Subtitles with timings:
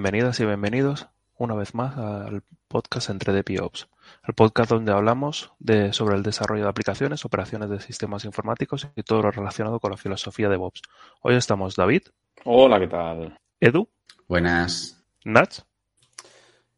[0.00, 3.86] bienvenidas y bienvenidos una vez más al podcast Entre Dev y Ops,
[4.26, 9.02] el podcast donde hablamos de, sobre el desarrollo de aplicaciones, operaciones de sistemas informáticos y
[9.02, 10.80] todo lo relacionado con la filosofía de DevOps.
[11.20, 12.04] Hoy estamos David.
[12.44, 13.38] Hola, ¿qué tal?
[13.60, 13.90] Edu.
[14.26, 15.04] Buenas.
[15.22, 15.54] Nach.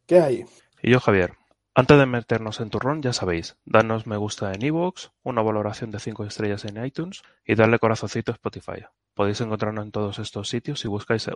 [0.05, 0.45] ¿Qué hay?
[0.83, 1.35] Y yo, Javier.
[1.77, 6.01] Antes de meternos en turrón, ya sabéis, danos me gusta en iVoox, una valoración de
[6.01, 8.85] 5 estrellas en iTunes y darle corazoncito a Spotify.
[9.15, 11.29] Podéis encontrarnos en todos estos sitios si buscáis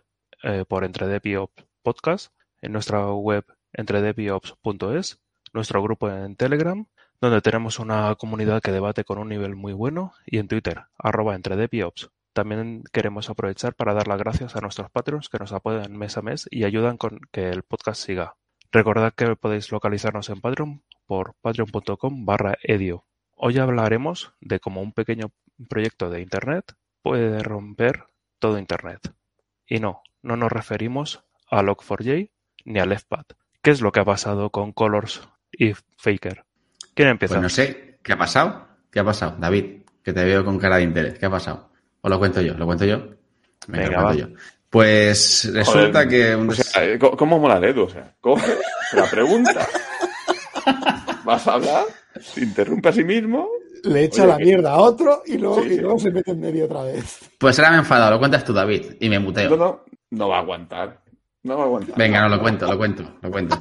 [0.42, 5.18] eh, por Ops Podcast, en nuestra web entredepiops.es,
[5.52, 6.86] nuestro grupo en Telegram,
[7.20, 11.34] donde tenemos una comunidad que debate con un nivel muy bueno, y en Twitter, arroba
[11.34, 12.10] entredepiops.
[12.32, 16.22] También queremos aprovechar para dar las gracias a nuestros patrons que nos apoyan mes a
[16.22, 18.36] mes y ayudan con que el podcast siga.
[18.72, 23.04] Recordad que podéis localizarnos en Patreon por patreon.com barra edio.
[23.36, 25.30] Hoy hablaremos de cómo un pequeño
[25.68, 28.04] proyecto de Internet puede romper
[28.38, 29.14] todo Internet.
[29.66, 32.30] Y no, no nos referimos a Log4j
[32.64, 33.24] ni a LeftPad.
[33.62, 36.44] ¿Qué es lo que ha pasado con Colors y Faker?
[36.94, 37.34] ¿Quién empieza?
[37.34, 38.66] Pues no sé, ¿qué ha pasado?
[38.90, 39.36] ¿Qué ha pasado?
[39.38, 41.18] David, que te veo con cara de interés.
[41.18, 41.70] ¿Qué ha pasado?
[42.00, 42.54] ¿O lo cuento yo?
[42.54, 42.98] ¿Lo cuento yo?
[43.68, 44.36] Venga, lo cuento yo.
[44.68, 46.34] Pues resulta que...
[46.34, 46.50] Un...
[46.50, 47.84] O sea, eh, ¿Cómo mola Edu?
[47.84, 48.42] O sea, ¿cómo?
[48.92, 49.66] La pregunta.
[51.24, 51.84] ¿Vas a hablar?
[52.20, 53.48] Se interrumpe a sí mismo.
[53.84, 56.04] Le echa Oye, la mierda a otro y luego, sí, y luego sí.
[56.04, 57.20] se mete en medio otra vez.
[57.38, 58.10] Pues ahora me he enfadado.
[58.10, 59.50] Lo cuentas tú, David, y me muteo.
[59.50, 59.84] No, no,
[60.16, 61.02] no va a aguantar.
[61.42, 61.96] No va a aguantar.
[61.96, 63.60] Venga, no, lo cuento, lo cuento, lo cuento.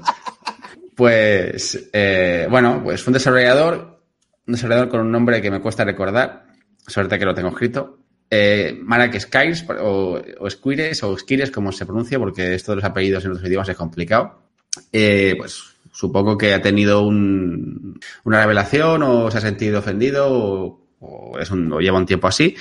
[0.96, 4.02] Pues, eh, bueno, pues fue un desarrollador,
[4.48, 6.46] un desarrollador con un nombre que me cuesta recordar.
[6.88, 11.86] Suerte que lo tengo escrito eh, Marek Skiles o, o Squires o Skires, como se
[11.86, 14.42] pronuncia, porque esto de los apellidos en otros idiomas es complicado.
[14.92, 20.85] Eh, pues supongo que ha tenido un, una revelación o se ha sentido ofendido o,
[21.08, 22.56] o, es un, o lleva un tiempo así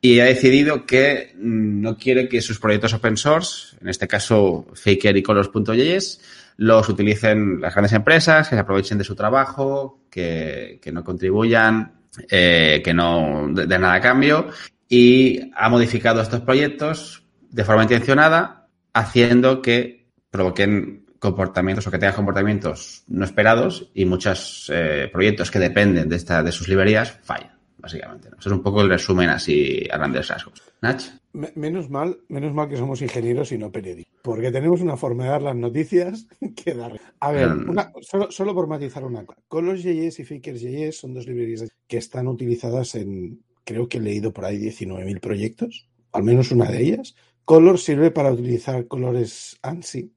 [0.00, 5.16] y ha decidido que no quiere que sus proyectos open source, en este caso Faker
[5.16, 6.20] y Colors.js,
[6.56, 12.02] los utilicen las grandes empresas, que se aprovechen de su trabajo, que, que no contribuyan,
[12.28, 14.48] eh, que no den de nada a cambio
[14.88, 22.16] y ha modificado estos proyectos de forma intencionada, haciendo que provoquen comportamientos o que tengan
[22.16, 27.56] comportamientos no esperados y muchos eh, proyectos que dependen de, esta, de sus librerías fallan,
[27.82, 28.30] básicamente.
[28.30, 28.36] ¿no?
[28.38, 30.62] Eso es un poco el resumen así a grandes rasgos.
[30.80, 31.02] ¿Nach?
[31.32, 35.30] Menos mal, menos mal que somos ingenieros y no periodistas, porque tenemos una forma de
[35.30, 36.26] dar las noticias
[36.56, 37.00] que dar.
[37.20, 39.40] A ver, una, solo, solo, por matizar una cosa.
[39.48, 44.44] Colors.js y Fakers.js son dos librerías que están utilizadas en, creo que he leído por
[44.44, 47.16] ahí 19.000 proyectos, al menos una de ellas.
[47.44, 50.12] Color sirve para utilizar colores ANSI,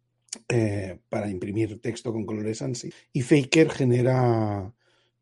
[0.49, 2.93] eh, para imprimir texto con colores ANSI.
[3.13, 4.71] Y Faker genera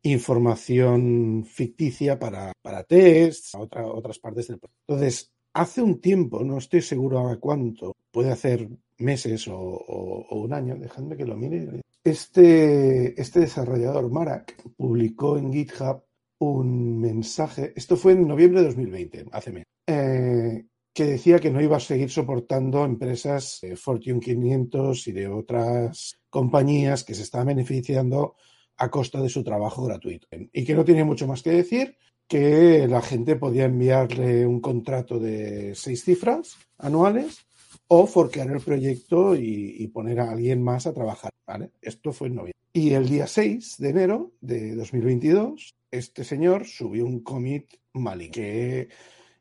[0.04, 4.82] información ficticia para, para tests, otra, otras partes del proyecto.
[4.88, 10.76] Entonces, hace un tiempo, no estoy seguro a cuánto, puede hacer meses o un año,
[10.76, 11.82] dejadme que lo mire.
[12.04, 16.02] Este, este desarrollador, Marak, publicó en GitHub
[16.38, 21.62] un mensaje, esto fue en noviembre de 2020, hace menos, eh, que decía que no
[21.62, 27.48] iba a seguir soportando empresas de Fortune 500 y de otras compañías que se estaban
[27.48, 28.36] beneficiando
[28.76, 30.26] a costa de su trabajo gratuito.
[30.52, 31.96] Y que no tenía mucho más que decir,
[32.26, 37.46] que la gente podía enviarle un contrato de seis cifras anuales
[37.88, 41.30] o forquear el proyecto y, poner a alguien más a trabajar.
[41.46, 41.72] ¿vale?
[41.80, 42.54] Esto fue en noviembre.
[42.72, 48.88] Y el día 6 de enero de 2022, este señor subió un commit maligno que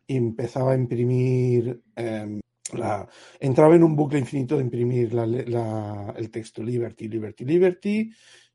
[0.07, 2.39] empezaba a imprimir, eh,
[2.73, 8.11] la, entraba en un bucle infinito de imprimir el texto Liberty, Liberty, Liberty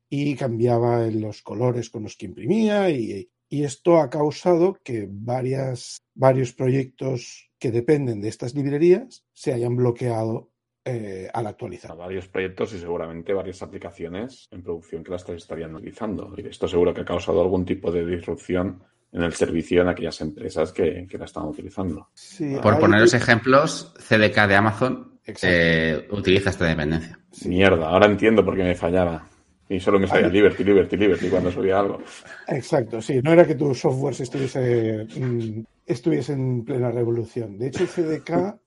[0.09, 6.01] y cambiaba los colores con los que imprimía y, y esto ha causado que varias,
[6.13, 10.49] varios proyectos que dependen de estas librerías se hayan bloqueado
[10.85, 11.95] eh, al actualizar.
[11.95, 16.33] Varios proyectos y seguramente varias aplicaciones en producción que las estarían utilizando.
[16.37, 18.81] Y esto seguro que ha causado algún tipo de disrupción
[19.11, 22.09] en el servicio en aquellas empresas que, que la están utilizando.
[22.13, 22.79] Sí, Por hay...
[22.79, 27.19] poneros ejemplos, CDK de Amazon eh, utiliza esta dependencia.
[27.31, 27.49] Sí.
[27.49, 29.27] Mierda, ahora entiendo por qué me fallaba.
[29.69, 30.27] Y solo me salía.
[30.29, 32.01] Liberty, Liberty, Liberty cuando subía algo.
[32.47, 33.21] Exacto, sí.
[33.23, 37.59] No era que tu software estuviese, mm, estuviese en plena revolución.
[37.59, 38.57] De hecho, el CDK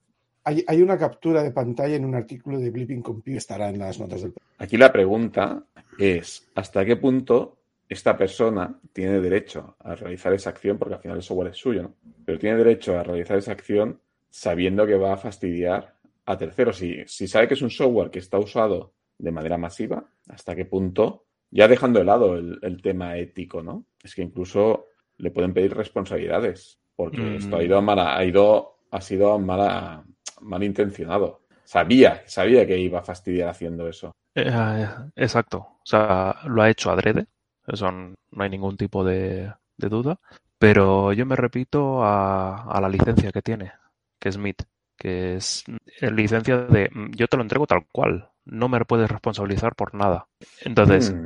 [0.45, 3.99] hay, hay, una captura de pantalla en un artículo de Blipping Compute, estará en las
[3.99, 4.33] notas del.
[4.59, 5.65] Aquí la pregunta
[5.99, 7.59] es: ¿hasta qué punto
[7.89, 10.79] esta persona tiene derecho a realizar esa acción?
[10.79, 11.95] Porque al final el software es suyo, ¿no?
[12.25, 13.99] Pero tiene derecho a realizar esa acción
[14.31, 15.95] sabiendo que va a fastidiar
[16.27, 16.77] a terceros.
[16.79, 20.65] Si, si sabe que es un software que está usado de manera masiva, ¿hasta qué
[20.65, 21.27] punto?
[21.51, 23.87] Ya dejando de lado el, el tema ético, ¿no?
[24.03, 24.87] Es que incluso
[25.19, 27.35] le pueden pedir responsabilidades, porque mm.
[27.37, 30.05] esto ha ido, mala, ha ido, ha sido mala,
[30.41, 31.43] malintencionado.
[31.65, 34.13] sabía, sabía que iba a fastidiar haciendo eso.
[34.35, 35.59] Eh, exacto.
[35.59, 37.27] O sea, lo ha hecho adrede.
[37.67, 40.19] Eso no hay ningún tipo de, de duda.
[40.59, 43.73] Pero yo me repito a, a, la licencia que tiene,
[44.19, 44.63] que es MIT,
[44.97, 45.65] que es
[46.01, 48.31] licencia de yo te lo entrego tal cual.
[48.45, 50.29] No me puedes responsabilizar por nada.
[50.65, 51.17] Entonces,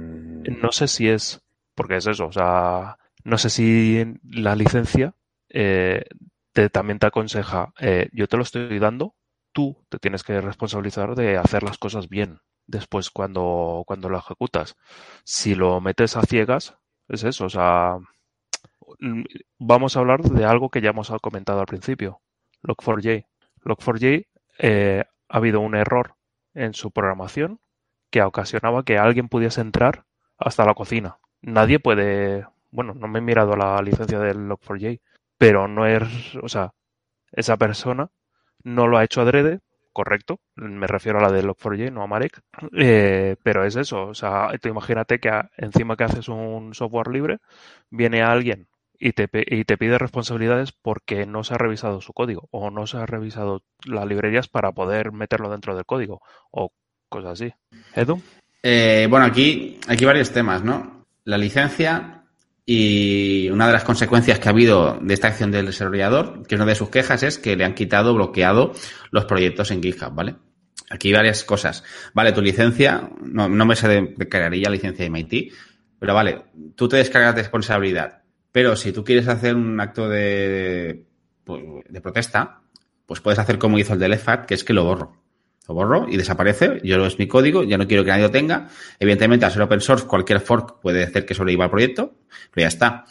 [0.47, 1.43] Mm, no sé si es,
[1.75, 5.15] porque es eso, o sea, no sé si la licencia
[5.49, 6.05] eh,
[6.53, 9.15] te, también te aconseja, eh, yo te lo estoy dando,
[9.53, 14.77] tú te tienes que responsabilizar de hacer las cosas bien después cuando, cuando lo ejecutas.
[15.25, 16.77] Si lo metes a ciegas,
[17.09, 17.99] es eso, o sea,
[19.01, 19.23] mm,
[19.59, 22.21] vamos a hablar de algo que ya hemos comentado al principio,
[22.63, 23.27] Log4j.
[23.65, 24.27] Log4j
[24.59, 26.16] eh, ha habido un error
[26.57, 27.61] en su programación
[28.11, 30.05] que ocasionaba que alguien pudiese entrar
[30.39, 31.19] hasta la cocina.
[31.43, 35.01] Nadie puede, bueno, no me he mirado la licencia del Log4j,
[35.39, 36.73] pero no es, o sea,
[37.33, 38.11] esa persona
[38.65, 39.61] no lo ha hecho adrede,
[39.93, 42.41] correcto, me refiero a la del Log4j, no a Marek,
[42.77, 47.39] eh, pero es eso, o sea, tú imagínate que encima que haces un software libre,
[47.91, 52.49] viene alguien y te, y te pide responsabilidades porque no se ha revisado su código
[52.51, 56.73] o no se ha revisado las librerías para poder meterlo dentro del código o
[57.09, 57.55] cosas así.
[57.95, 58.21] Edu.
[58.63, 61.07] Eh, bueno, aquí, aquí varios temas, ¿no?
[61.25, 62.25] La licencia
[62.65, 66.61] y una de las consecuencias que ha habido de esta acción del desarrollador, que es
[66.61, 68.73] una de sus quejas, es que le han quitado, bloqueado
[69.13, 70.35] los proyectos en GitHub, ¿vale?
[70.91, 71.85] Aquí varias cosas.
[72.13, 75.53] Vale, tu licencia, no, no me se descargaría licencia de MIT,
[75.99, 76.45] pero vale,
[76.75, 78.23] tú te descargas de responsabilidad.
[78.57, 81.05] Pero si tú quieres hacer un acto de,
[81.45, 82.63] de protesta,
[83.05, 85.15] pues puedes hacer como hizo el del EFAT, que es que lo borro
[85.69, 88.69] lo borro y desaparece, yo es mi código, ya no quiero que nadie lo tenga.
[88.99, 92.15] Evidentemente, al ser open source, cualquier fork puede hacer que sobreviva al proyecto,
[92.51, 93.05] pero ya está.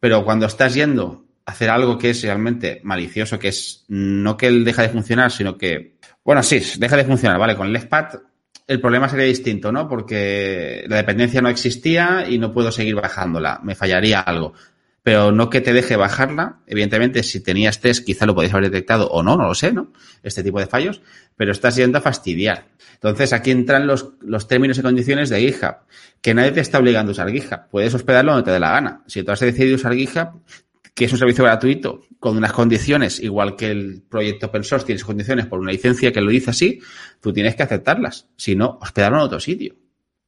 [0.00, 4.46] Pero cuando estás yendo a hacer algo que es realmente malicioso, que es no que
[4.46, 7.54] él deja de funcionar, sino que, bueno, sí, deja de funcionar, ¿vale?
[7.54, 8.14] Con el LeftPad
[8.66, 9.86] el problema sería distinto, ¿no?
[9.88, 14.54] Porque la dependencia no existía y no puedo seguir bajándola, me fallaría algo
[15.06, 16.62] pero no que te deje bajarla.
[16.66, 19.92] Evidentemente, si tenías test, quizá lo podéis haber detectado o no, no lo sé, ¿no?
[20.24, 21.00] Este tipo de fallos,
[21.36, 22.70] pero estás yendo a fastidiar.
[22.94, 25.76] Entonces, aquí entran los, los términos y condiciones de GitHub,
[26.20, 27.68] que nadie te está obligando a usar GitHub.
[27.70, 29.04] Puedes hospedarlo donde te dé la gana.
[29.06, 30.42] Si tú has decidido usar GitHub,
[30.92, 34.98] que es un servicio gratuito, con unas condiciones, igual que el proyecto open source tiene
[34.98, 36.80] sus condiciones por una licencia que lo dice así,
[37.20, 38.26] tú tienes que aceptarlas.
[38.36, 39.76] Si no, hospedarlo en otro sitio.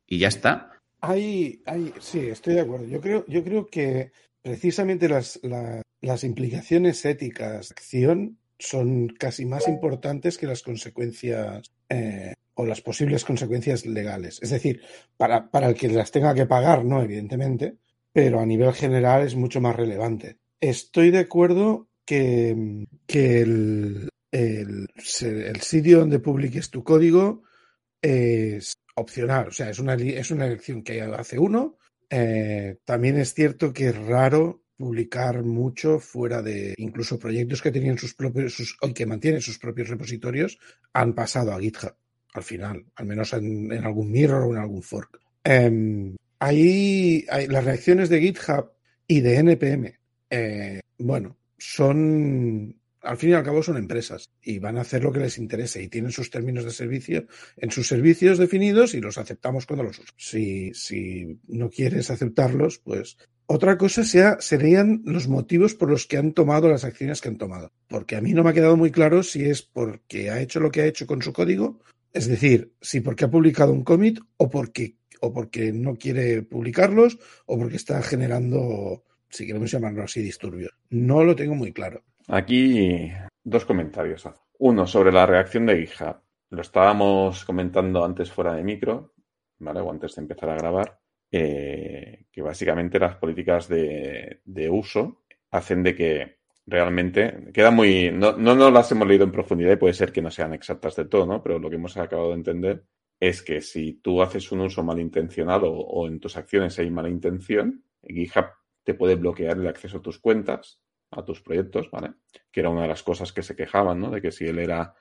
[0.06, 0.70] Y ya está.
[1.00, 2.86] Hay, hay, sí, estoy de acuerdo.
[2.86, 4.12] Yo creo, yo creo que
[4.43, 11.70] precisamente las, la, las implicaciones éticas de acción son casi más importantes que las consecuencias
[11.88, 14.40] eh, o las posibles consecuencias legales.
[14.43, 14.82] Es decir,
[15.17, 17.76] para, para el que las tenga que pagar, no, evidentemente,
[18.12, 20.38] pero a nivel general es mucho más relevante.
[20.61, 24.88] Estoy de acuerdo que, que el, el,
[25.23, 27.44] el sitio donde publiques tu código
[28.02, 31.77] es opcional, o sea, es una, es una elección que hace uno
[32.10, 37.99] eh, también es cierto que es raro publicar mucho fuera de incluso proyectos que tenían
[37.99, 40.58] sus propios sus, que mantienen sus propios repositorios
[40.93, 41.94] han pasado a GitHub
[42.34, 45.19] al final, al menos en, algún mirror o en algún fork.
[45.44, 48.70] Eh, ahí las reacciones de GitHub
[49.06, 49.98] y de NPM,
[50.31, 52.77] eh, bueno, son
[53.08, 55.82] al fin y al cabo son empresas y van a hacer lo que les interese
[55.82, 59.98] y tienen sus términos de servicio en sus servicios definidos y los aceptamos cuando los
[59.98, 60.12] usamos.
[60.19, 66.34] Si, no quieres aceptarlos, pues otra cosa sea, serían los motivos por los que han
[66.34, 67.72] tomado las acciones que han tomado.
[67.88, 70.70] Porque a mí no me ha quedado muy claro si es porque ha hecho lo
[70.70, 71.81] que ha hecho con su código,
[72.12, 77.19] es decir, si porque ha publicado un commit o porque, o porque no quiere publicarlos
[77.46, 80.72] o porque está generando, si queremos llamarlo así, disturbios.
[80.91, 82.05] No lo tengo muy claro.
[82.31, 83.11] Aquí
[83.43, 84.29] dos comentarios.
[84.58, 86.17] Uno sobre la reacción de GitHub.
[86.51, 89.15] Lo estábamos comentando antes fuera de micro,
[89.58, 89.81] ¿vale?
[89.81, 95.94] O antes de empezar a grabar, eh, que básicamente las políticas de, uso hacen de
[95.94, 98.11] que realmente queda muy.
[98.11, 100.97] No, no nos las hemos leído en profundidad y puede ser que no sean exactas
[100.97, 101.43] de todo, ¿no?
[101.43, 102.85] Pero lo que hemos acabado de entender
[103.19, 107.85] es que si tú haces un uso malintencionado o en tus acciones hay mala intención,
[108.03, 108.47] GitHub
[108.85, 112.15] te puede bloquear el acceso a tus cuentas a tus proyectos, ¿vale?
[112.50, 114.10] Que era una de las cosas que se quejaban, ¿no?
[114.10, 114.94] De que si él era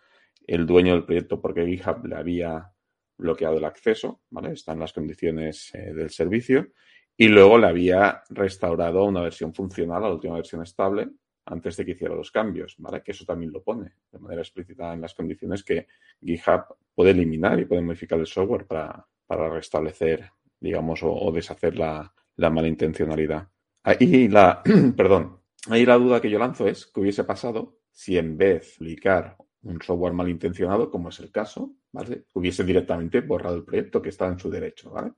[0.45, 2.71] el dueño del proyecto porque GitHub le había
[3.17, 4.53] bloqueado el acceso, ¿vale?
[4.53, 6.69] Están las condiciones eh, del servicio.
[7.17, 11.09] Y luego le había restaurado una versión funcional la última versión estable
[11.45, 13.01] antes de que hiciera los cambios, ¿vale?
[13.01, 15.87] Que eso también lo pone de manera explícita en las condiciones que
[16.23, 22.13] GitHub puede eliminar y puede modificar el software para, para restablecer, digamos, o, deshacer la,
[22.35, 23.47] la malintencionalidad.
[23.83, 24.61] Ahí la,
[24.95, 28.77] perdón, Ahí la duda que yo lanzo es qué hubiese pasado si en vez de
[28.77, 32.25] publicar un software malintencionado, como es el caso, ¿vale?
[32.33, 35.13] Hubiese directamente borrado el proyecto que está en su derecho, ¿vale?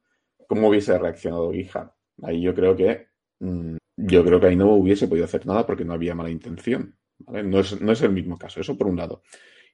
[0.48, 1.92] ¿Cómo hubiese reaccionado GitHub?
[2.24, 3.08] Ahí yo creo que
[3.40, 6.96] mm, yo creo que ahí no hubiese podido hacer nada porque no había mala intención.
[7.20, 7.44] ¿vale?
[7.44, 9.24] No, es, no es el mismo caso, eso por un lado.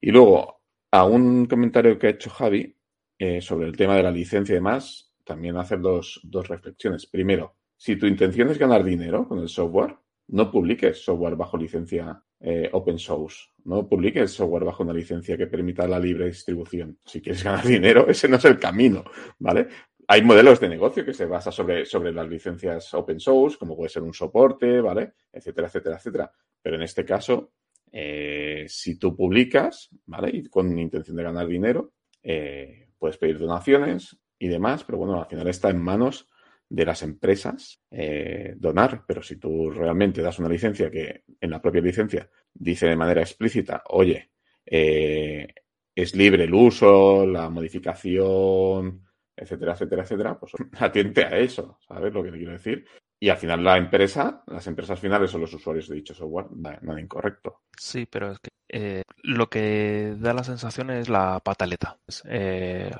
[0.01, 2.75] Y luego, a un comentario que ha hecho Javi
[3.19, 7.05] eh, sobre el tema de la licencia y demás, también hacer dos, dos reflexiones.
[7.05, 9.95] Primero, si tu intención es ganar dinero con el software,
[10.27, 13.45] no publiques software bajo licencia eh, open source.
[13.65, 16.99] No publiques software bajo una licencia que permita la libre distribución.
[17.05, 19.03] Si quieres ganar dinero, ese no es el camino,
[19.39, 19.67] ¿vale?
[20.07, 23.89] Hay modelos de negocio que se basan sobre, sobre las licencias open source, como puede
[23.89, 25.13] ser un soporte, ¿vale?
[25.31, 26.31] Etcétera, etcétera, etcétera.
[26.61, 27.53] Pero en este caso,
[27.91, 30.29] eh, si tú publicas, ¿vale?
[30.31, 35.27] Y con intención de ganar dinero, eh, puedes pedir donaciones y demás, pero bueno, al
[35.27, 36.27] final está en manos
[36.69, 41.61] de las empresas eh, donar, pero si tú realmente das una licencia que en la
[41.61, 44.31] propia licencia dice de manera explícita, oye,
[44.65, 45.47] eh,
[45.93, 49.05] es libre el uso, la modificación,
[49.35, 52.85] etcétera, etcétera, etcétera, pues atiende a eso, ¿sabes lo que te quiero decir?
[53.19, 56.99] Y al final la empresa, las empresas finales son los usuarios de dicho software, nada
[56.99, 57.61] incorrecto.
[57.77, 61.97] Sí, pero es que eh, lo que da la sensación es la pataleta.
[62.25, 62.91] Eh,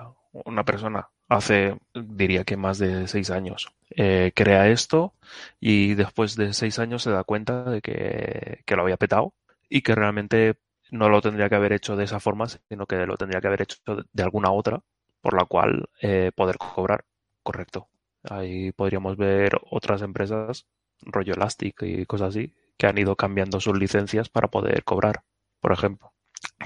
[0.45, 5.13] una persona hace, diría que más de seis años, eh, crea esto
[5.59, 9.33] y después de seis años se da cuenta de que, que, lo había petado
[9.69, 10.55] y que realmente
[10.91, 13.63] no lo tendría que haber hecho de esa forma, sino que lo tendría que haber
[13.63, 13.77] hecho
[14.11, 14.81] de alguna otra
[15.21, 17.03] por la cual eh, poder cobrar.
[17.41, 17.89] Correcto.
[18.29, 20.67] Ahí podríamos ver otras empresas,
[21.01, 25.23] rollo Elastic y cosas así, que han ido cambiando sus licencias para poder cobrar,
[25.59, 26.13] por ejemplo.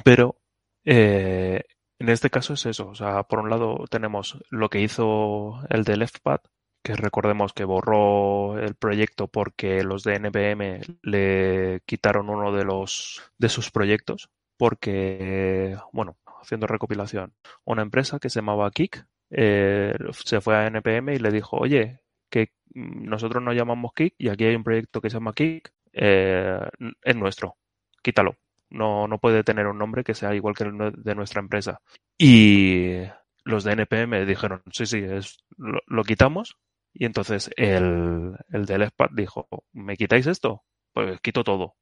[0.04, 0.36] Pero
[0.84, 1.64] eh,
[2.00, 5.84] en este caso es eso, o sea, por un lado tenemos lo que hizo el
[5.84, 6.40] de LeftPad,
[6.82, 13.22] que recordemos que borró el proyecto porque los de NPM le quitaron uno de los
[13.38, 17.34] de sus proyectos, porque, bueno, haciendo recopilación,
[17.66, 22.00] una empresa que se llamaba Kik eh, se fue a NPM y le dijo, oye,
[22.30, 26.60] que nosotros nos llamamos Kik y aquí hay un proyecto que se llama Kik, eh,
[27.04, 27.58] es nuestro,
[28.02, 28.38] quítalo.
[28.70, 31.82] No, no puede tener un nombre que sea igual que el de nuestra empresa.
[32.18, 33.02] Y
[33.44, 36.58] los de NPM dijeron, sí, sí, es, lo, quitamos.
[36.94, 40.64] Y entonces el, el del SPAD dijo, ¿me quitáis esto?
[40.94, 41.76] Pues quito todo.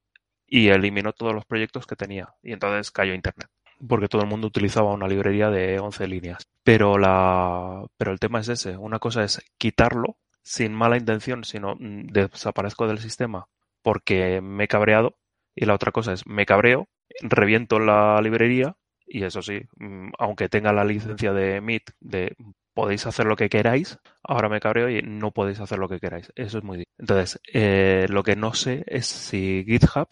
[0.46, 2.34] Y eliminó todos los proyectos que tenía.
[2.42, 3.48] Y entonces cayó Internet.
[3.86, 6.48] Porque todo el mundo utilizaba una librería de 11 líneas.
[6.64, 8.76] Pero, la, pero el tema es ese.
[8.76, 13.48] Una cosa es quitarlo sin mala intención, sino mm, desaparezco del sistema
[13.82, 15.16] porque me he cabreado
[15.60, 16.88] y la otra cosa es, me cabreo,
[17.20, 22.36] reviento la librería y eso sí, mm, aunque tenga la licencia de MIT de
[22.74, 26.30] podéis hacer lo que queráis, ahora me cabreo y no podéis hacer lo que queráis.
[26.36, 26.94] Eso es muy difícil.
[26.98, 30.08] Entonces, eh, lo que no sé es si GitHub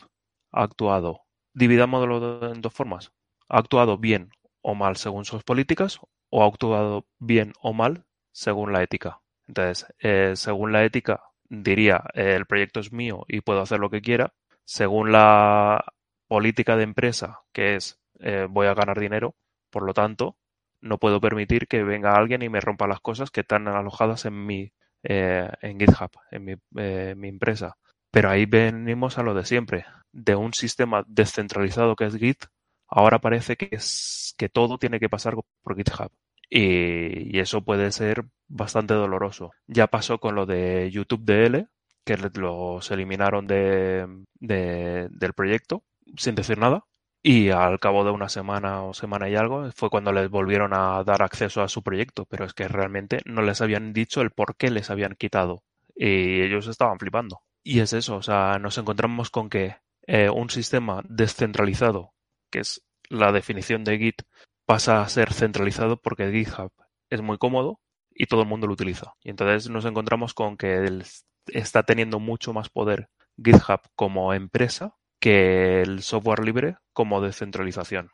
[0.50, 1.20] ha actuado,
[1.54, 3.12] dividámoslo en dos formas,
[3.48, 4.30] ha actuado bien
[4.62, 6.00] o mal según sus políticas
[6.30, 9.20] o ha actuado bien o mal según la ética.
[9.46, 14.00] Entonces, eh, según la ética, diría, el proyecto es mío y puedo hacer lo que
[14.00, 14.34] quiera,
[14.66, 15.82] según la
[16.28, 19.34] política de empresa, que es eh, voy a ganar dinero,
[19.70, 20.36] por lo tanto,
[20.80, 24.44] no puedo permitir que venga alguien y me rompa las cosas que están alojadas en
[24.44, 27.76] mi eh, en GitHub, en mi, eh, mi, empresa.
[28.10, 32.46] Pero ahí venimos a lo de siempre, de un sistema descentralizado que es Git,
[32.88, 36.10] ahora parece que es que todo tiene que pasar por GitHub.
[36.50, 39.52] Y, y eso puede ser bastante doloroso.
[39.66, 41.68] Ya pasó con lo de YouTube DL,
[42.06, 44.06] que los eliminaron de,
[44.38, 45.82] del proyecto
[46.16, 46.84] sin decir nada.
[47.22, 51.02] Y al cabo de una semana o semana y algo fue cuando les volvieron a
[51.02, 54.56] dar acceso a su proyecto, pero es que realmente no les habían dicho el por
[54.56, 55.64] qué les habían quitado.
[55.96, 57.40] Y ellos estaban flipando.
[57.64, 62.12] Y es eso, o sea, nos encontramos con que eh, un sistema descentralizado,
[62.52, 64.22] que es la definición de Git,
[64.64, 66.70] pasa a ser centralizado porque GitHub
[67.10, 67.80] es muy cómodo
[68.14, 69.14] y todo el mundo lo utiliza.
[69.24, 71.04] Y entonces nos encontramos con que el
[71.48, 73.08] está teniendo mucho más poder
[73.42, 78.10] GitHub como empresa que el software libre como descentralización.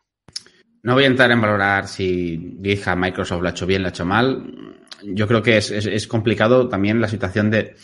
[0.82, 3.90] No voy a entrar en valorar si GitHub, Microsoft lo ha hecho bien, lo ha
[3.90, 4.78] hecho mal.
[5.02, 7.76] Yo creo que es, es, complicado también la situación de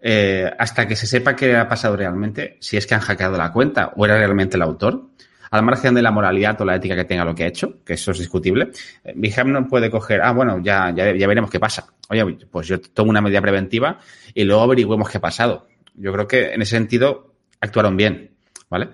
[0.00, 3.52] eh, hasta que se sepa qué ha pasado realmente, si es que han hackeado la
[3.52, 5.10] cuenta o era realmente el autor,
[5.52, 7.92] al margen de la moralidad o la ética que tenga lo que ha hecho, que
[7.92, 8.70] eso es discutible,
[9.04, 11.86] eh, GitHub no puede coger, ah, bueno, ya, ya, ya veremos qué pasa.
[12.08, 13.98] Oye, pues yo tomo una medida preventiva
[14.32, 15.68] y luego averigüemos qué ha pasado.
[15.94, 18.30] Yo creo que en ese sentido actuaron bien,
[18.70, 18.88] ¿vale?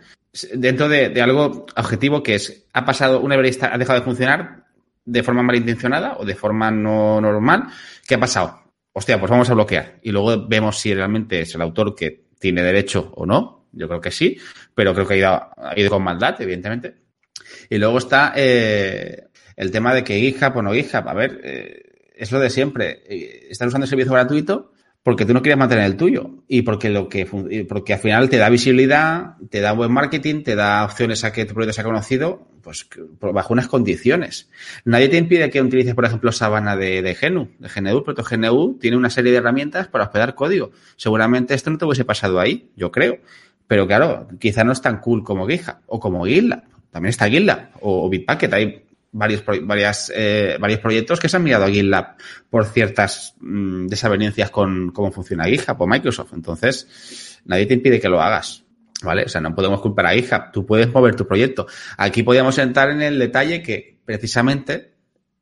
[0.53, 4.65] Dentro de, algo objetivo que es, ha pasado, una librería ha dejado de funcionar
[5.05, 7.69] de forma malintencionada o de forma no normal,
[8.07, 8.63] ¿qué ha pasado?
[8.93, 10.01] Hostia, pues vamos a bloquear.
[10.03, 13.58] Y luego vemos si realmente es el autor que tiene derecho o no.
[13.73, 14.39] Yo creo que sí,
[14.75, 16.95] pero creo que ha ido, ha ido con maldad, evidentemente.
[17.71, 21.09] Y luego está eh, el tema de que GitHub o no GitHub.
[21.09, 23.03] A ver, eh, es lo de siempre.
[23.09, 24.73] Eh, estás usando el servicio gratuito
[25.03, 27.27] porque tú no quieres mantener el tuyo y porque lo que
[27.67, 31.47] porque al final te da visibilidad, te da buen marketing, te da opciones a que
[31.47, 32.87] tu proyecto sea conocido, pues
[33.21, 34.51] bajo unas condiciones.
[34.85, 38.79] Nadie te impide que utilices, por ejemplo, Sabana de, de GNU, de GNU, pero GNU
[38.79, 40.73] tiene una serie de herramientas para hospedar código.
[40.97, 43.19] Seguramente esto no te hubiese pasado ahí, yo creo.
[43.69, 46.65] Pero claro, quizá no es tan cool como GitHub o como GitLab.
[46.91, 48.11] También está GitLab o, o.
[48.53, 48.83] Hay
[49.13, 52.17] varios, eh, varios proyectos que se han mirado a GitLab
[52.49, 56.33] por ciertas mmm, desavenencias con cómo funciona GitHub o Microsoft.
[56.33, 58.65] Entonces, nadie te impide que lo hagas.
[59.01, 59.23] ¿Vale?
[59.25, 60.51] O sea, no podemos culpar a GitHub.
[60.53, 61.67] Tú puedes mover tu proyecto.
[61.99, 64.95] Aquí podríamos entrar en el detalle que precisamente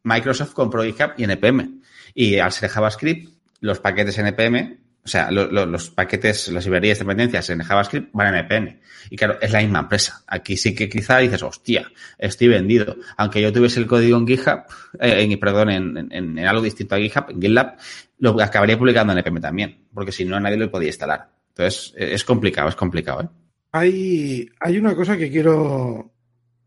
[0.03, 1.81] Microsoft compró GitHub y NPM.
[2.13, 3.31] Y al ser JavaScript,
[3.61, 8.13] los paquetes NPM o sea, lo, lo, los paquetes, las librerías de dependencias en JavaScript
[8.13, 8.81] van en NPM.
[9.09, 10.25] Y claro, es la misma empresa.
[10.27, 12.97] Aquí sí que quizá dices, hostia, estoy vendido.
[13.17, 14.63] Aunque yo tuviese el código en GitHub,
[14.99, 17.77] eh, en, perdón, en, algo distinto a GitHub, en GitLab,
[18.19, 19.87] lo acabaría publicando en NPM también.
[19.95, 21.31] Porque si no, nadie lo podía instalar.
[21.51, 23.23] Entonces, es complicado, es complicado.
[23.23, 23.29] ¿eh?
[23.71, 26.13] Hay, hay una cosa que quiero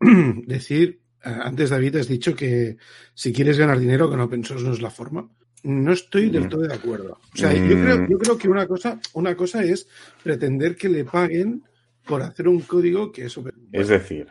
[0.00, 1.02] decir.
[1.22, 2.78] Antes, David, has dicho que
[3.12, 5.28] si quieres ganar dinero con open source no es la forma.
[5.62, 7.18] No estoy del todo de acuerdo.
[7.34, 7.68] O sea, mm.
[7.68, 9.88] yo, creo, yo creo que una cosa, una cosa es
[10.22, 11.62] pretender que le paguen
[12.06, 13.54] por hacer un código que es super...
[13.72, 14.28] Es decir,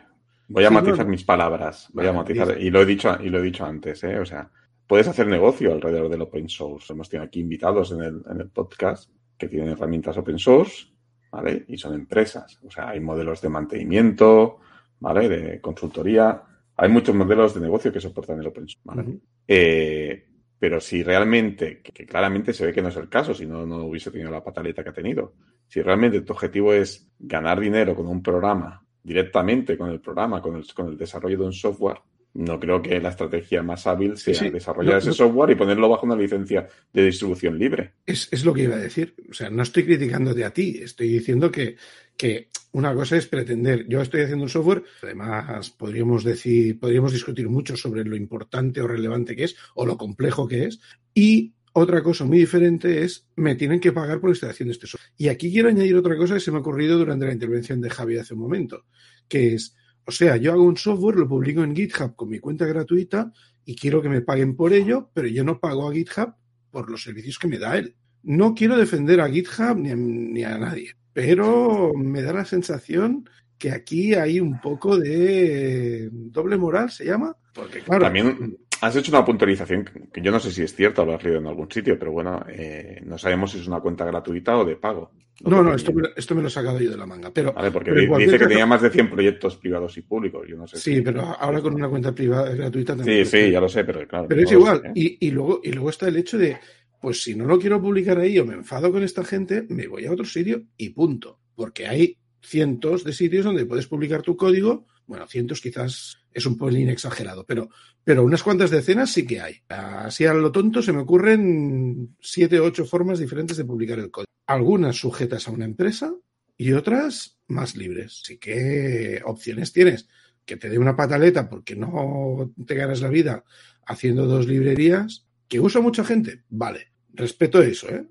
[0.48, 1.88] voy a sí, matizar no, mis palabras.
[1.92, 4.18] Voy a matizar, y lo he dicho, y lo he dicho antes, ¿eh?
[4.18, 4.50] O sea,
[4.86, 6.92] puedes hacer negocio alrededor del open source.
[6.92, 10.88] Hemos tenido aquí invitados en el, en el podcast que tienen herramientas open source,
[11.30, 11.64] ¿vale?
[11.68, 12.58] Y son empresas.
[12.64, 14.58] O sea, hay modelos de mantenimiento,
[14.98, 15.28] ¿vale?
[15.28, 16.42] De consultoría.
[16.76, 19.02] Hay muchos modelos de negocio que soportan el open source, ¿vale?
[19.02, 19.20] Uh -huh.
[19.46, 20.29] eh,
[20.60, 23.66] pero si realmente, que, que, claramente se ve que no es el caso, si no,
[23.66, 25.32] no hubiese tenido la pataleta que ha tenido,
[25.66, 30.56] si realmente tu objetivo es ganar dinero con un programa, directamente con el programa, con
[30.56, 32.02] el, con el desarrollo de un software,
[32.34, 35.54] no creo que la estrategia más hábil sea sí, desarrollar no, ese no, software y
[35.56, 37.94] ponerlo bajo una licencia de distribución libre.
[38.06, 39.14] Es, es, lo que iba a decir.
[39.28, 41.76] O sea, no estoy criticándote a ti, estoy diciendo que,
[42.20, 43.88] que una cosa es pretender.
[43.88, 48.86] Yo estoy haciendo un software, además podríamos decir, podríamos discutir mucho sobre lo importante o
[48.86, 50.80] relevante que es o lo complejo que es.
[51.14, 54.86] Y otra cosa muy diferente es, me tienen que pagar por la instalación de este
[54.86, 55.12] software.
[55.16, 57.88] Y aquí quiero añadir otra cosa que se me ha ocurrido durante la intervención de
[57.88, 58.84] Javi hace un momento,
[59.26, 62.66] que es, o sea, yo hago un software, lo publico en GitHub con mi cuenta
[62.66, 63.32] gratuita
[63.64, 66.34] y quiero que me paguen por ello, pero yo no pago a GitHub
[66.70, 67.96] por los servicios que me da él.
[68.22, 73.28] No quiero defender a GitHub ni a, ni a nadie, pero me da la sensación
[73.58, 77.36] que aquí hay un poco de doble moral, ¿se llama?
[77.52, 78.04] Porque claro.
[78.04, 81.22] También has hecho una puntualización que yo no sé si es cierta o lo has
[81.22, 84.64] leído en algún sitio, pero bueno, eh, no sabemos si es una cuenta gratuita o
[84.64, 85.12] de pago.
[85.42, 87.30] No, no, no esto, me, esto, me, lo he sacado yo de la manga.
[87.32, 88.48] Pero, vale, porque pero dice que caso...
[88.48, 90.46] tenía más de 100 proyectos privados y públicos.
[90.46, 91.00] Yo no sé sí, si...
[91.00, 93.24] pero ahora con una cuenta privada gratuita también.
[93.24, 94.26] Sí, sí, ya lo sé, pero claro.
[94.28, 94.80] Pero no es igual.
[94.82, 94.92] Sé, ¿eh?
[94.94, 96.58] y, y, luego, y luego está el hecho de,
[97.00, 100.06] pues si no lo quiero publicar ahí o me enfado con esta gente, me voy
[100.06, 101.40] a otro sitio y punto.
[101.54, 104.86] Porque hay cientos de sitios donde puedes publicar tu código.
[105.06, 107.68] Bueno, cientos quizás es un pelín exagerado, pero,
[108.04, 109.56] pero unas cuantas decenas sí que hay.
[109.68, 114.10] Así a lo tonto se me ocurren siete o ocho formas diferentes de publicar el
[114.10, 114.30] código.
[114.46, 116.14] Algunas sujetas a una empresa
[116.56, 118.20] y otras más libres.
[118.22, 120.08] Así que opciones tienes.
[120.44, 123.44] Que te dé una pataleta porque no te ganas la vida
[123.86, 125.26] haciendo dos librerías.
[125.50, 126.44] Que usa mucha gente.
[126.48, 126.92] Vale.
[127.12, 128.06] Respeto eso, ¿eh?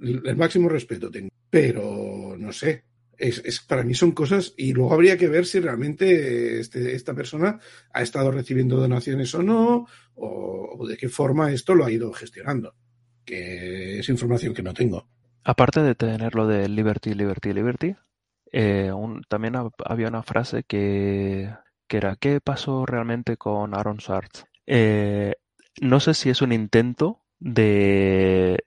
[0.00, 1.28] El máximo respeto tengo.
[1.50, 2.84] Pero no sé,
[3.18, 7.14] es, es, para mí son cosas y luego habría que ver si realmente este, esta
[7.14, 7.58] persona
[7.92, 12.74] ha estado recibiendo donaciones o no o, de qué forma esto lo ha ido gestionando
[13.24, 15.08] que es información que no tengo
[15.44, 17.96] aparte de tener lo de liberty liberty liberty
[18.52, 18.92] eh,
[19.28, 19.54] también
[19.84, 21.50] había una frase que,
[21.88, 24.44] que era ¿qué pasó realmente con Aaron Swartz?
[24.66, 25.34] Eh,
[25.80, 28.64] no sé si es un intento de,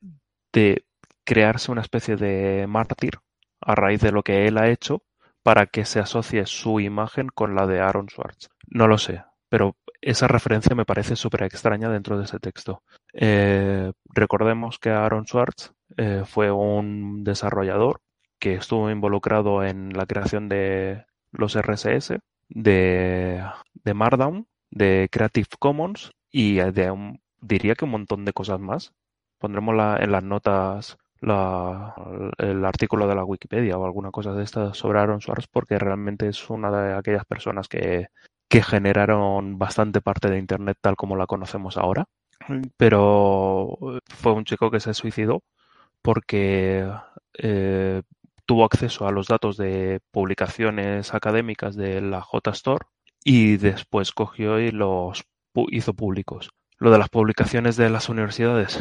[1.23, 3.19] crearse una especie de mártir
[3.59, 5.03] a raíz de lo que él ha hecho
[5.43, 8.49] para que se asocie su imagen con la de Aaron Swartz.
[8.67, 12.83] No lo sé, pero esa referencia me parece súper extraña dentro de ese texto.
[13.13, 18.01] Eh, recordemos que Aaron Swartz eh, fue un desarrollador
[18.39, 23.43] que estuvo involucrado en la creación de los RSS, de,
[23.73, 28.93] de Markdown, de Creative Commons y un, diría que un montón de cosas más.
[29.39, 34.75] Pondremos la, en las notas el artículo de la Wikipedia o alguna cosa de esta
[34.75, 38.09] sobre Aaron Swartz porque realmente es una de aquellas personas que,
[38.47, 42.05] que generaron bastante parte de Internet tal como la conocemos ahora.
[42.77, 45.41] Pero fue un chico que se suicidó
[46.03, 46.87] porque
[47.39, 48.03] eh,
[48.45, 52.85] tuvo acceso a los datos de publicaciones académicas de la JSTOR
[53.23, 55.25] y después cogió y los
[55.69, 56.49] hizo públicos.
[56.77, 58.79] Lo de las publicaciones de las universidades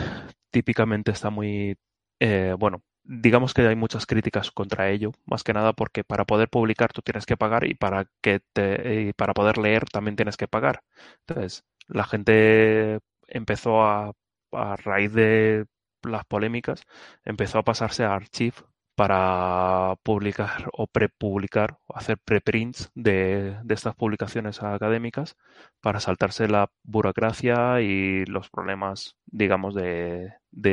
[0.51, 1.77] típicamente está muy,
[2.21, 6.49] eh, bueno, digamos que hay muchas críticas contra ello, más que nada porque para poder
[6.49, 10.49] publicar tú tienes que pagar y para que te, para poder leer también tienes que
[10.49, 10.83] pagar.
[11.27, 14.13] Entonces, la gente empezó a,
[14.53, 15.67] a raíz de
[16.03, 16.83] las polémicas,
[17.25, 18.57] empezó a pasarse a Archive
[18.97, 25.37] para publicar o prepublicar o hacer preprints de, estas publicaciones académicas
[25.83, 30.33] para saltarse la burocracia y los problemas, digamos, de,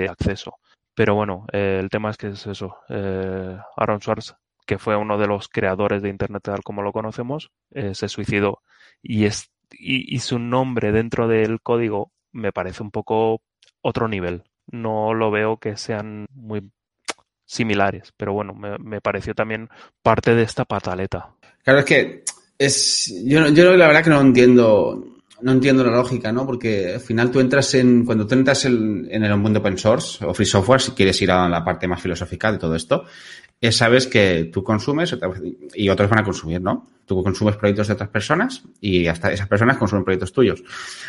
[0.10, 0.56] acceso.
[0.96, 2.78] Pero bueno, eh, el tema es que es eso.
[2.88, 7.52] Eh, Aaron Swartz, que fue uno de los creadores de Internet tal como lo conocemos,
[7.72, 8.62] eh, se suicidó.
[9.02, 13.42] Y, es, y su nombre dentro del código me parece un poco
[13.82, 14.44] otro nivel.
[14.68, 16.72] No lo veo que sean muy
[17.46, 19.70] similares, pero bueno, me, pareció también
[20.02, 21.30] parte de esta pataleta.
[21.64, 22.24] Claro, es que
[22.58, 26.46] es yo, yo la verdad que no entiendo no entiendo la lógica, ¿no?
[26.46, 30.24] Porque al final tú entras en, cuando tú entras en, en el mundo open source
[30.26, 33.04] o free software, si quieres ir a la parte más filosófica de todo esto,
[33.60, 35.16] es, sabes que tú consumes
[35.74, 36.88] y otros van a consumir, ¿no?
[37.06, 40.64] Tú consumes proyectos de otras personas y hasta esas personas consumen proyectos tuyos.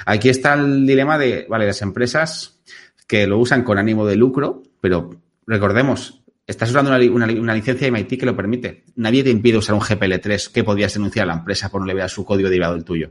[0.07, 2.61] Aquí está el dilema de, vale, las empresas
[3.07, 5.11] que lo usan con ánimo de lucro, pero
[5.47, 8.85] recordemos, Estás usando una, licencia de MIT que lo permite.
[8.97, 12.11] Nadie te impide usar un GPL3 que podrías denunciar a la empresa por no liberar
[12.11, 13.11] su código derivado del tuyo.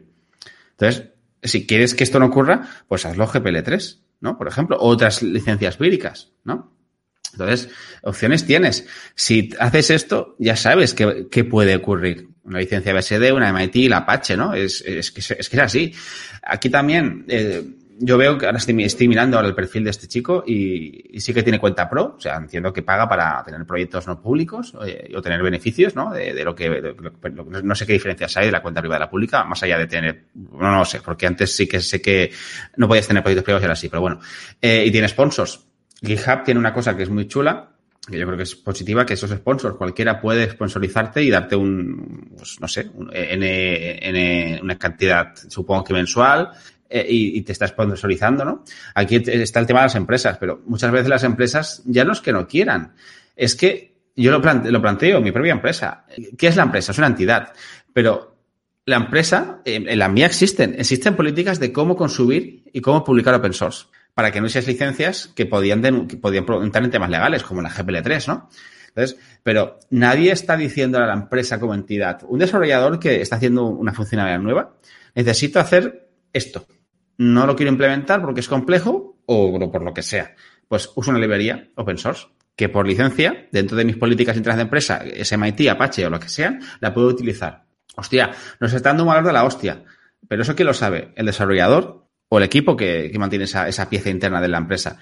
[0.72, 1.10] Entonces,
[1.42, 4.38] si quieres que esto no ocurra, pues hazlo GPL3, ¿no?
[4.38, 6.74] Por ejemplo, otras licencias víricas, ¿no?
[7.32, 7.70] Entonces,
[8.04, 8.88] opciones tienes.
[9.16, 12.30] Si haces esto, ya sabes qué, qué puede ocurrir.
[12.44, 14.54] Una licencia BSD, una MIT, la Apache, ¿no?
[14.54, 15.94] Es, es, que, es que es así.
[16.44, 17.64] Aquí también, eh,
[18.06, 21.42] yo veo que ahora estoy, mirando ahora el perfil de este chico y, sí que
[21.42, 25.22] tiene cuenta pro, o sea, entiendo que paga para tener proyectos no públicos eh, o
[25.22, 26.12] tener beneficios, ¿no?
[26.12, 26.96] De, lo que,
[27.64, 29.88] no sé qué diferencias hay de la cuenta privada de la pública, más allá de
[29.88, 32.32] tener, no, no sé, porque antes sí que sé que
[32.76, 34.20] no podías tener proyectos privados y ahora sí, pero bueno.
[34.62, 35.66] Eh, y tiene sponsors.
[36.02, 37.70] GitHub tiene una cosa que es muy chula,
[38.06, 42.34] que yo creo que es positiva, que esos sponsors, cualquiera puede sponsorizarte y darte un,
[42.38, 46.52] pues, no sé, un, N, N, una cantidad, supongo que mensual,
[46.90, 48.64] eh, y, te está sponsorizando, ¿no?
[48.96, 52.22] Aquí está el tema de las empresas, pero muchas veces las empresas ya no es
[52.22, 52.94] que no quieran,
[53.36, 56.06] es que yo lo, plante, lo planteo, mi propia empresa.
[56.38, 56.92] ¿Qué es la empresa?
[56.92, 57.52] Es una entidad,
[57.94, 58.36] pero
[58.86, 63.54] la empresa, en la mía existen, existen políticas de cómo consumir y cómo publicar open
[63.54, 67.62] source para que no seas licencias que podían, que podían entrar en temas legales, como
[67.62, 68.50] la GPL3, ¿no?
[68.90, 73.66] Entonces, pero nadie está diciendo a la empresa como entidad, un desarrollador que está haciendo
[73.66, 74.76] una funcionalidad nueva,
[75.16, 76.68] necesito hacer esto.
[77.18, 80.36] No lo quiero implementar porque es complejo o por lo que sea.
[80.68, 84.64] Pues uso una librería open source que por licencia, dentro de mis políticas internas de
[84.64, 87.66] empresa, SMIT, Apache o lo que sea, la puedo utilizar.
[87.96, 89.84] Hostia, nos está dando un valor de la hostia.
[90.28, 93.90] Pero eso quién lo sabe, el desarrollador o el equipo que, que mantiene esa, esa,
[93.90, 94.98] pieza interna de la empresa.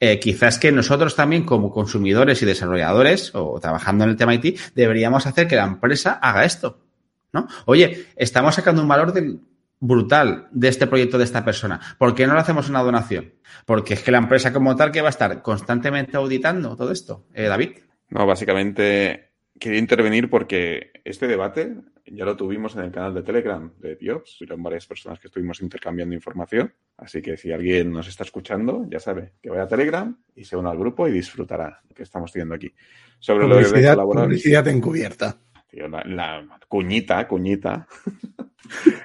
[0.00, 4.58] Eh, quizás que nosotros también como consumidores y desarrolladores o trabajando en el tema IT
[4.74, 6.84] deberíamos hacer que la empresa haga esto.
[7.32, 7.48] ¿no?
[7.66, 9.40] Oye, estamos sacando un valor del,
[9.80, 11.80] brutal de este proyecto de esta persona.
[11.98, 13.34] ¿Por qué no le hacemos una donación?
[13.66, 17.26] Porque es que la empresa como tal que va a estar constantemente auditando todo esto.
[17.34, 17.78] Eh, David.
[18.10, 21.74] No, básicamente quería intervenir porque este debate
[22.06, 24.38] ya lo tuvimos en el canal de Telegram de Diops.
[24.38, 26.72] Fueron varias personas que estuvimos intercambiando información.
[26.96, 30.56] Así que si alguien nos está escuchando, ya sabe que vaya a Telegram y se
[30.56, 32.72] una al grupo y disfrutará lo que estamos teniendo aquí.
[33.18, 35.36] Sobre publicidad, lo de publicidad encubierta.
[35.72, 37.86] La, cuñita, cuñita.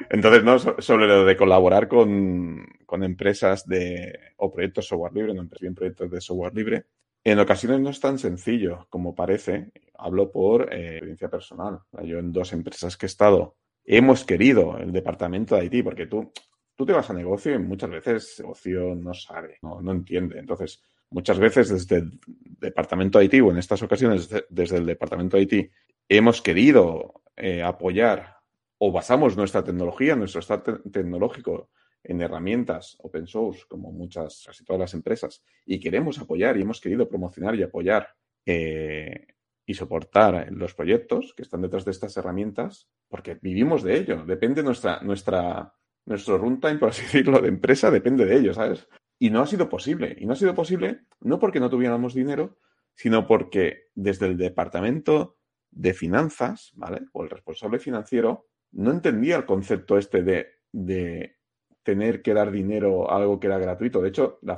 [0.10, 5.47] Entonces, no, sobre lo de colaborar con, con, empresas de, o proyectos software libre, no
[5.60, 6.86] bien proyectos de software libre,
[7.23, 9.71] en ocasiones no es tan sencillo como parece.
[9.97, 11.80] Hablo por eh, experiencia personal.
[12.04, 16.32] Yo en dos empresas que he estado hemos querido el departamento de IT, porque tú,
[16.76, 20.39] tú te vas a negocio y muchas veces el negocio no sabe, no, no entiende.
[20.39, 22.19] Entonces, muchas veces desde el
[22.60, 25.71] departamento de IT o en estas ocasiones desde, desde el departamento de IT
[26.09, 28.37] hemos querido eh, apoyar
[28.77, 31.69] o basamos nuestra tecnología, nuestro stack tecnológico
[32.03, 36.81] en herramientas open source, como muchas, casi todas las empresas, y queremos apoyar y hemos
[36.81, 38.09] querido promocionar y apoyar
[38.45, 39.27] eh,
[39.65, 44.25] y soportar los proyectos que están detrás de estas herramientas, porque vivimos de ello.
[44.25, 45.73] Depende nuestra, nuestra,
[46.05, 48.87] nuestro runtime, por así decirlo, de empresa, depende de ello, ¿sabes?
[49.17, 50.17] Y no ha sido posible.
[50.19, 52.57] Y no ha sido posible no porque no tuviéramos dinero,
[52.93, 55.37] sino porque desde el departamento
[55.75, 57.01] de finanzas, ¿vale?
[57.13, 61.38] O el responsable financiero no entendía el concepto este de, de
[61.83, 64.01] tener que dar dinero a algo que era gratuito.
[64.01, 64.55] De hecho, el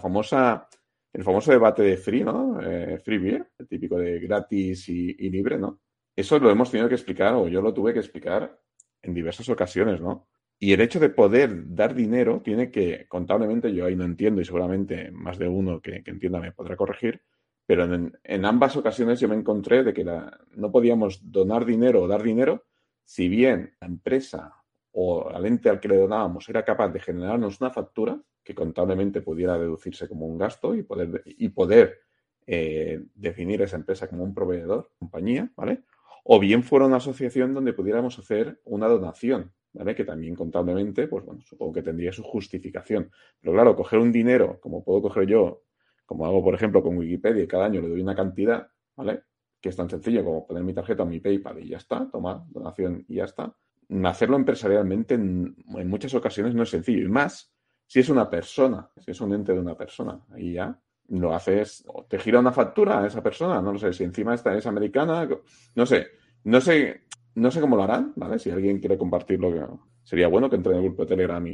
[1.23, 2.59] famoso debate de free, ¿no?
[2.61, 5.81] Eh, free beer, el típico de gratis y, libre, ¿no?
[6.15, 8.57] Eso lo hemos tenido que explicar, o yo lo tuve que explicar
[9.01, 10.27] en diversas ocasiones, ¿no?
[10.57, 14.45] Y el hecho de poder dar dinero tiene que, contablemente, yo ahí no entiendo y
[14.45, 17.21] seguramente más de uno que, entienda me podrá corregir,
[17.65, 22.21] pero en, ambas ocasiones yo me encontré de que no podíamos donar dinero o dar
[22.21, 22.65] dinero
[23.03, 24.53] si bien la empresa
[24.91, 29.21] o al ente al que le donábamos era capaz de generarnos una factura que contablemente
[29.21, 31.99] pudiera deducirse como un gasto y poder, y poder
[32.47, 35.83] eh, definir esa empresa como un proveedor, compañía, ¿vale?
[36.23, 39.95] O bien fuera una asociación donde pudiéramos hacer una donación, ¿vale?
[39.95, 43.11] Que también contablemente, pues bueno, supongo que tendría su justificación.
[43.41, 45.63] Pero claro, coger un dinero, como puedo coger yo,
[46.05, 49.23] como hago, por ejemplo, con Wikipedia, y cada año le doy una cantidad, ¿vale?
[49.59, 52.45] Que es tan sencillo como poner mi tarjeta en mi PayPal y ya está, toma
[52.49, 53.55] donación y ya está
[54.05, 57.05] hacerlo empresarialmente en, muchas ocasiones no es sencillo.
[57.05, 57.51] Y más
[57.87, 60.19] si es una persona, si es un ente de una persona.
[60.31, 63.93] Ahí ya lo haces, o te gira una factura a esa persona, no lo sé,
[63.93, 65.29] si encima esta es americana,
[65.75, 66.07] no sé,
[66.45, 67.03] no sé,
[67.35, 68.39] no sé cómo lo harán, ¿vale?
[68.39, 71.45] Si alguien quiere compartirlo, sería bueno que entre en el grupo de Telegram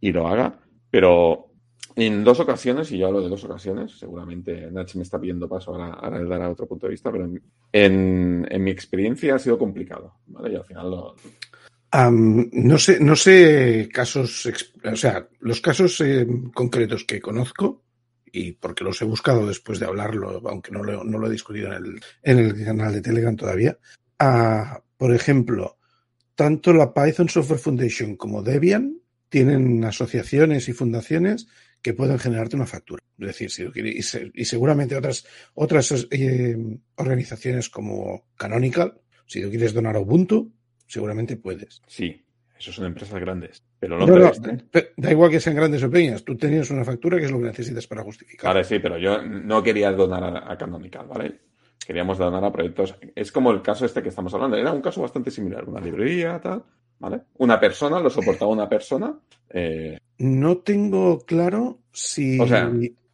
[0.00, 0.58] y lo haga,
[0.90, 1.47] pero
[1.96, 5.72] en dos ocasiones, y yo hablo de dos ocasiones, seguramente Nach me está pidiendo paso,
[5.72, 7.28] ahora, ahora le dará otro punto de vista, pero
[7.72, 10.52] en, mi experiencia ha sido complicado, ¿vale?
[10.52, 11.16] Y al final lo,
[12.52, 14.48] no sé, no sé casos,
[14.84, 17.82] o sea, los casos eh, concretos que conozco,
[18.30, 21.68] y porque los he buscado después de hablarlo, aunque no lo, no lo he discutido
[21.68, 23.76] en el, en el canal de Telegram todavía,
[24.96, 25.78] por ejemplo,
[26.34, 31.48] tanto la Python Software Foundation como Debian tienen asociaciones y fundaciones
[31.82, 33.02] que pueden generarte una factura.
[33.18, 33.64] Es decir, si
[34.34, 36.56] y, seguramente otras, otras eh,
[36.96, 40.52] organizaciones como Canonical, si tú quieres donar a Ubuntu,
[40.86, 41.82] seguramente puedes.
[41.86, 42.24] Sí,
[42.58, 43.62] eso son empresas grandes.
[43.78, 44.32] Pero no,
[44.96, 46.24] da igual que sean grandes o pequeñas.
[46.24, 48.52] Tú tenías una factura que es lo que necesitas para justificar.
[48.52, 51.40] Vale, sí, pero yo no quería donar a, Canonical, ¿vale?
[51.86, 52.96] Queríamos donar a proyectos.
[53.14, 54.56] Es como el caso este que estamos hablando.
[54.56, 55.68] Era un caso bastante similar.
[55.68, 56.64] Una librería, tal.
[56.98, 57.22] ¿Vale?
[57.38, 59.14] Una persona, lo soportaba una persona.
[59.50, 62.38] Eh, no tengo claro si.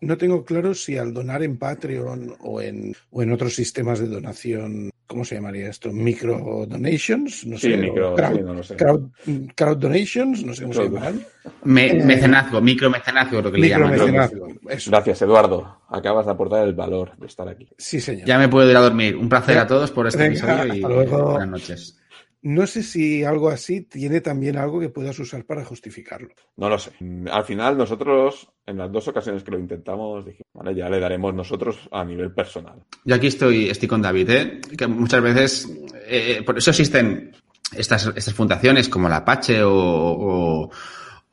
[0.00, 4.08] no tengo claro si al donar en Patreon o en, o en otros sistemas de
[4.08, 5.92] donación ¿cómo se llamaría esto?
[5.92, 7.76] Micro donations, no sé.
[7.76, 8.76] Micro, crowd, no lo sé.
[8.76, 11.24] Crowd, donations, no sé cómo se llaman.
[11.64, 13.92] mecenazgo, micro mecenazgo, lo que le llaman.
[14.86, 15.82] Gracias, Eduardo.
[15.88, 17.68] Acabas de aportar el valor de estar aquí.
[17.78, 18.26] Sí, señor.
[18.26, 19.16] Ya me puedo ir a dormir.
[19.16, 22.00] Un placer a todos por este episodio y buenas noches.
[22.44, 26.28] No sé si algo así tiene también algo que puedas usar para justificarlo.
[26.56, 26.92] No lo sé.
[27.32, 31.32] Al final, nosotros, en las dos ocasiones que lo intentamos, dijimos, vale, ya le daremos
[31.34, 32.82] nosotros a nivel personal.
[33.02, 34.60] Yo aquí estoy, estoy con David, ¿eh?
[34.76, 35.68] que muchas veces,
[36.06, 37.32] eh, por eso existen
[37.74, 40.70] estas, estas fundaciones como la Apache o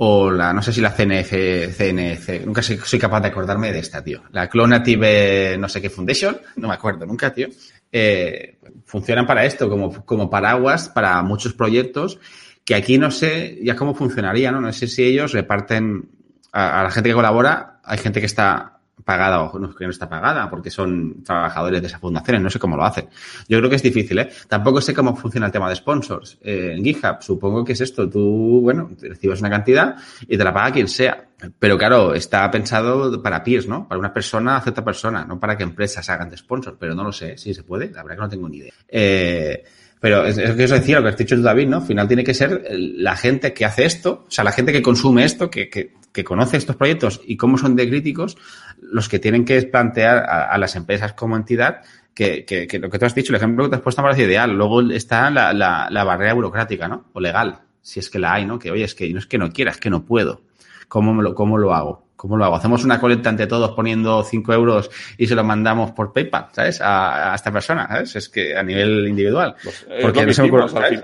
[0.04, 1.30] o la, no sé si la CNF,
[1.78, 4.24] CNF, nunca soy, soy, capaz de acordarme de esta, tío.
[4.32, 7.50] La Clonative, no sé qué Foundation, no me acuerdo nunca, tío.
[7.92, 12.20] Eh, funcionan para esto, como, como paraguas para muchos proyectos,
[12.66, 14.62] que aquí no sé ya cómo funcionaría, ¿no?
[14.62, 16.10] No sé si ellos reparten
[16.52, 19.92] a, a la gente que colabora, hay gente que está pagada o no, que no
[19.92, 23.08] está pagada porque son trabajadores de esas fundaciones, no sé cómo lo hacen.
[23.48, 24.30] Yo creo que es difícil, ¿eh?
[24.48, 26.38] Tampoco sé cómo funciona el tema de sponsors.
[26.42, 29.96] Eh, en GitHub, supongo que es esto, tú, bueno, recibes una cantidad
[30.28, 31.28] y te la paga quien sea.
[31.58, 33.88] Pero claro, está pensado para peers, ¿no?
[33.88, 37.04] Para una persona a cierta persona, no para que empresas hagan de sponsor, pero no
[37.04, 38.74] lo sé si se puede, la verdad que no tengo ni idea.
[38.88, 39.64] Eh,
[40.00, 41.78] pero es, lo que os decía, lo que has dicho tú, David, ¿no?
[41.78, 44.82] Al final tiene que ser la gente que hace esto, o sea, la gente que
[44.82, 48.38] consume esto, que, que, que conoce estos proyectos y cómo son de críticos,
[48.82, 51.82] los que tienen que plantear a, las empresas como entidad
[52.14, 54.24] que, que, lo que tú has dicho, el ejemplo que te has puesto me parece
[54.24, 54.52] ideal.
[54.52, 57.06] Luego está la, la, barrera burocrática, ¿no?
[57.14, 58.60] O legal, si es que la hay, ¿no?
[58.60, 60.42] Que, oye, es que no es que no quiera, es que no puedo.
[60.88, 62.06] ¿Cómo, cómo lo hago?
[62.22, 62.56] ¿Cómo lo hago?
[62.56, 66.80] Hacemos una colecta ante todos poniendo 5 euros y se lo mandamos por PayPal, ¿sabes?
[66.80, 68.16] A, esta persona, ¿sabes?
[68.16, 69.56] Es que a nivel individual.
[69.64, 71.04] Pues, Porque no se me ocurre,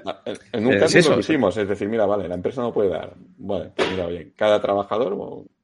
[0.52, 3.16] En un eh, caso lo hicimos, es decir, mira, vale, la empresa no puede dar.
[3.36, 5.16] Bueno, pues mira, oye, cada trabajador,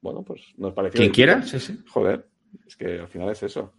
[0.01, 0.97] bueno, pues nos parece.
[0.97, 1.79] Quien quiera, sí, sí.
[1.87, 2.25] Joder,
[2.65, 3.73] es que al final es eso.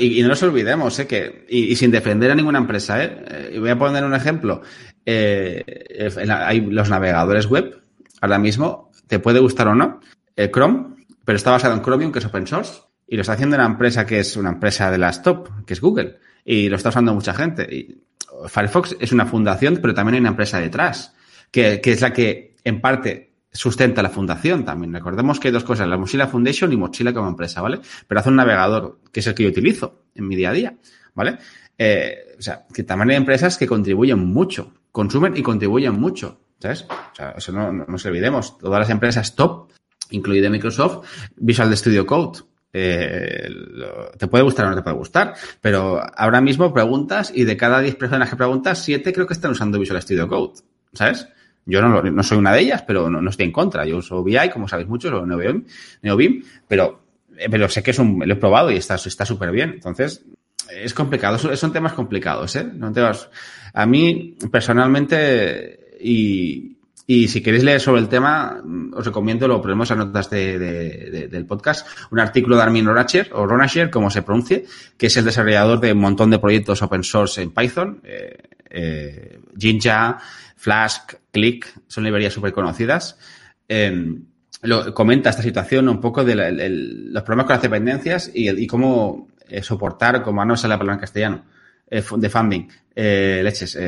[0.00, 1.06] y, no nos olvidemos, ¿eh?
[1.06, 3.24] que, y, sin defender a ninguna empresa, ¿eh?
[3.52, 4.62] eh voy a poner un ejemplo.
[5.04, 5.62] Eh,
[6.30, 7.78] hay los navegadores web,
[8.22, 10.00] ahora mismo, te puede gustar o no,
[10.38, 13.56] el Chrome, pero está basado en Chromium, que es open source, y lo está haciendo
[13.56, 16.90] una empresa que es una empresa de las top, que es Google, y lo está
[16.90, 17.98] usando mucha gente.
[18.46, 21.14] Firefox es una fundación, pero también hay una empresa detrás,
[21.50, 24.92] que, que es la que en parte sustenta la fundación también.
[24.92, 27.80] Recordemos que hay dos cosas, la Mozilla Foundation y Mozilla como empresa, ¿vale?
[28.06, 30.76] Pero hace un navegador, que es el que yo utilizo en mi día a día,
[31.14, 31.38] ¿vale?
[31.76, 36.86] Eh, o sea, que también hay empresas que contribuyen mucho, consumen y contribuyen mucho, ¿sabes?
[36.88, 38.56] O sea, eso no, no nos olvidemos.
[38.58, 39.72] Todas las empresas top
[40.10, 42.40] incluida Microsoft, Visual Studio Code.
[42.72, 43.48] Eh,
[44.18, 47.80] te puede gustar o no te puede gustar, pero ahora mismo preguntas y de cada
[47.80, 50.60] 10 personas que preguntas, 7 creo que están usando Visual Studio Code.
[50.92, 51.28] ¿sabes?
[51.66, 53.84] Yo no, no soy una de ellas, pero no, estoy en contra.
[53.84, 57.02] Yo uso VI, como sabéis muchos, o NeoBeam pero,
[57.50, 59.72] pero sé que es un, lo he probado y está súper bien.
[59.74, 60.24] Entonces,
[60.70, 62.66] es complicado, son, temas complicados, ¿eh?
[62.94, 63.28] temas,
[63.74, 66.77] a mí, personalmente, y,
[67.10, 70.58] y si queréis leer sobre el tema, os recomiendo, lo ponemos a notas de,
[71.30, 74.66] del podcast, un artículo de Armin Ronacher, o Ronacher, como se pronuncie,
[74.98, 78.36] que es el desarrollador de un montón de proyectos open source en Python, eh,
[78.68, 80.18] eh, Jinja,
[80.54, 83.18] Flask, Click, son librerías súper conocidas.
[83.66, 84.26] Em,
[84.92, 90.22] comenta esta situación un poco de los problemas con las dependencias y, cómo eh, soportar,
[90.22, 91.44] como no sale la palabra en castellano,
[91.88, 93.78] eh, de funding, leches,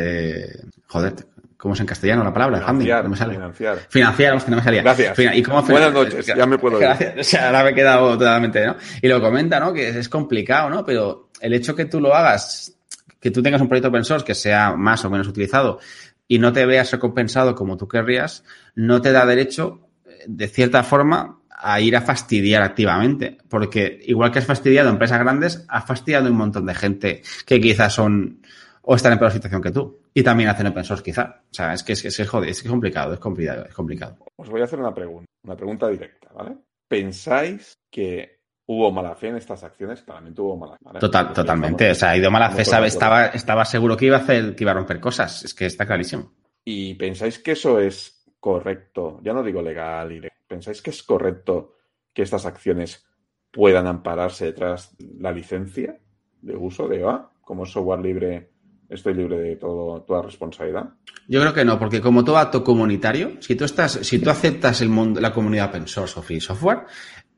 [0.86, 1.14] joder,
[1.60, 2.58] ¿cómo es en castellano la palabra?
[2.60, 3.34] Financiar, no me sale.
[3.34, 3.78] Financiar.
[3.88, 4.82] Financiar, que no me salía.
[4.82, 5.18] Gracias.
[5.34, 7.18] ¿Y cómo Buenas noches, ya me puedo Gracias.
[7.18, 8.76] O sea, ahora me he quedado totalmente, ¿no?
[9.02, 9.72] Y lo comenta, ¿no?
[9.72, 10.84] Que es complicado, ¿no?
[10.84, 12.74] Pero el hecho que tú lo hagas,
[13.20, 15.78] que tú tengas un proyecto open source que sea más o menos utilizado
[16.26, 18.42] y no te veas recompensado como tú querrías,
[18.74, 19.88] no te da derecho,
[20.26, 23.36] de cierta forma, a ir a fastidiar activamente.
[23.50, 27.22] Porque igual que has fastidiado a empresas grandes, has fastidiado a un montón de gente
[27.44, 28.40] que quizás son
[28.82, 30.00] o están en peor situación que tú.
[30.14, 31.42] Y también hacen open source, quizá.
[31.50, 34.16] O sea, es que es, es, es, joder, es complicado, es complicado, es complicado.
[34.36, 36.56] Os voy a hacer una pregunta, una pregunta directa, ¿vale?
[36.88, 40.02] ¿Pensáis que hubo mala fe en estas acciones?
[40.02, 40.98] Claramente hubo mala fe.
[40.98, 41.90] Total, totalmente.
[41.90, 44.64] o sea, ha ido mala fe, sabe, estaba, estaba seguro que iba a hacer, que
[44.64, 45.44] iba a romper cosas.
[45.44, 46.32] Es que está clarísimo.
[46.64, 49.20] ¿Y pensáis que eso es correcto?
[49.22, 51.76] Ya no digo legal y ¿Pensáis que es correcto
[52.12, 53.06] que estas acciones
[53.52, 56.00] puedan ampararse detrás la licencia
[56.42, 57.32] de uso de OA?
[57.40, 58.50] Como software libre,
[58.90, 60.90] estoy libre de todo, toda responsabilidad.
[61.28, 64.80] Yo creo que no, porque como todo acto comunitario, si tú estás, si tú aceptas
[64.82, 66.80] el mundo, la comunidad open source o free software,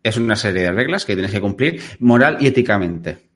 [0.02, 3.30] es una serie de reglas que tienes que cumplir moral y éticamente.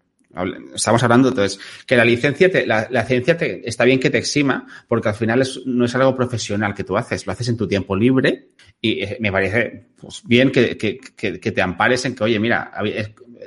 [0.75, 4.67] Estamos hablando, entonces, que la licencia, te, la, la, te, está bien que te exima,
[4.87, 7.67] porque al final es, no es algo profesional que tú haces, lo haces en tu
[7.67, 8.49] tiempo libre
[8.81, 12.39] y eh, me parece pues, bien que, que, que, que, te ampares en que, oye,
[12.39, 12.71] mira,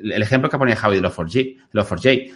[0.02, 2.32] el ejemplo que pone Javi de Log4j, Log4j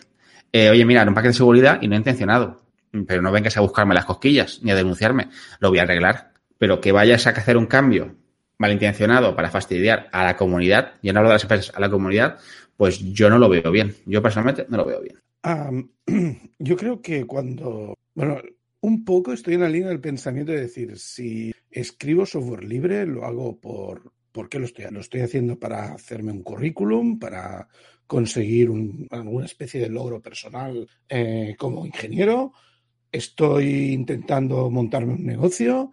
[0.54, 2.62] eh, oye, mira, un paquete de seguridad y no he intencionado,
[3.08, 6.32] pero no vengas a buscarme las cosquillas ni a denunciarme, lo voy a arreglar.
[6.60, 8.16] Pero que vayas a hacer un cambio
[8.60, 12.38] malintencionado para fastidiar a la comunidad, y no hablo de las empresas, a la comunidad,
[12.78, 13.96] pues yo no lo veo bien.
[14.06, 15.20] Yo personalmente no lo veo bien.
[16.60, 18.38] Yo creo que cuando, bueno,
[18.80, 23.26] un poco estoy en la línea del pensamiento de decir, si escribo software libre, lo
[23.26, 27.70] hago por, ¿por qué lo estoy, lo estoy haciendo para hacerme un currículum, para
[28.06, 32.52] conseguir un, alguna especie de logro personal eh, como ingeniero,
[33.12, 35.92] estoy intentando montarme un negocio.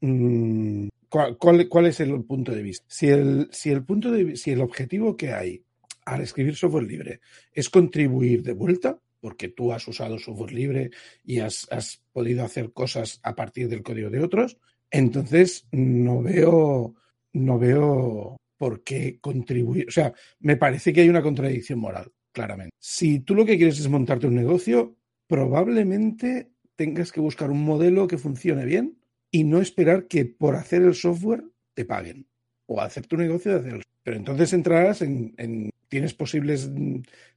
[0.00, 2.84] Mm, ¿cuál, es el punto de vista?
[2.88, 5.62] Si el, si el punto de si el objetivo que hay
[6.04, 7.20] al escribir software libre
[7.52, 10.90] es contribuir de vuelta, porque tú has usado software libre
[11.24, 11.66] y has,
[12.12, 14.58] podido hacer cosas a partir del código de otros,
[14.90, 16.94] entonces no veo,
[17.34, 19.88] no veo por qué contribuir.
[19.88, 22.74] O sea, me parece que hay una contradicción moral, claramente.
[22.78, 28.06] Si tú lo que quieres es montarte un negocio, probablemente tengas que buscar un modelo
[28.06, 28.98] que funcione bien
[29.30, 31.44] y no esperar que por hacer el software
[31.74, 32.26] te paguen
[32.66, 36.70] o hacer tu negocio de hacer el Pero entonces entrarás en, en tienes posibles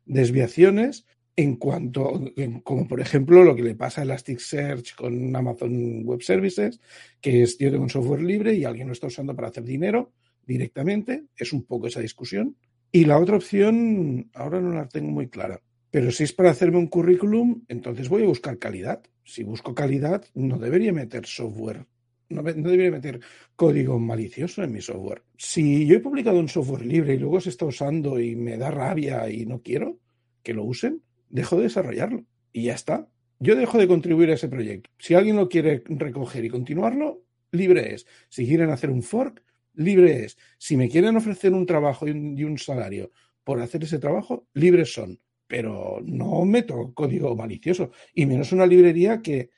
[0.06, 1.06] desviaciones
[1.38, 6.24] en cuanto, en, como por ejemplo lo que le pasa a Elasticsearch con Amazon Web
[6.24, 6.82] Services,
[7.22, 10.12] que es yo tengo un software libre y alguien lo está usando para hacer dinero
[10.46, 12.58] directamente, es un poco esa discusión.
[12.92, 16.80] Y la otra opción, ahora no la tengo muy clara, pero si es para hacerme
[16.80, 19.04] un currículum, entonces voy a buscar calidad.
[19.24, 21.86] Si busco calidad, no debería meter software
[22.30, 23.20] no, no, debería meter
[23.56, 25.24] código malicioso en mi software.
[25.38, 28.70] Si yo he publicado un software libre y luego se está usando y me da
[28.70, 30.00] rabia y no quiero
[30.44, 33.10] que lo usen, dejo de desarrollarlo y ya está.
[33.40, 34.90] Yo dejo de contribuir a ese proyecto.
[34.98, 38.08] Si alguien lo quiere recoger y continuarlo, libre es.
[38.30, 39.44] Si quieren hacer un fork,
[39.76, 40.38] libre es.
[40.58, 43.12] Si me quieren ofrecer un trabajo y un, salario
[43.44, 45.20] por hacer ese trabajo, libres son.
[45.46, 47.92] Pero no meto código malicioso.
[48.14, 49.52] Y menos una librería que,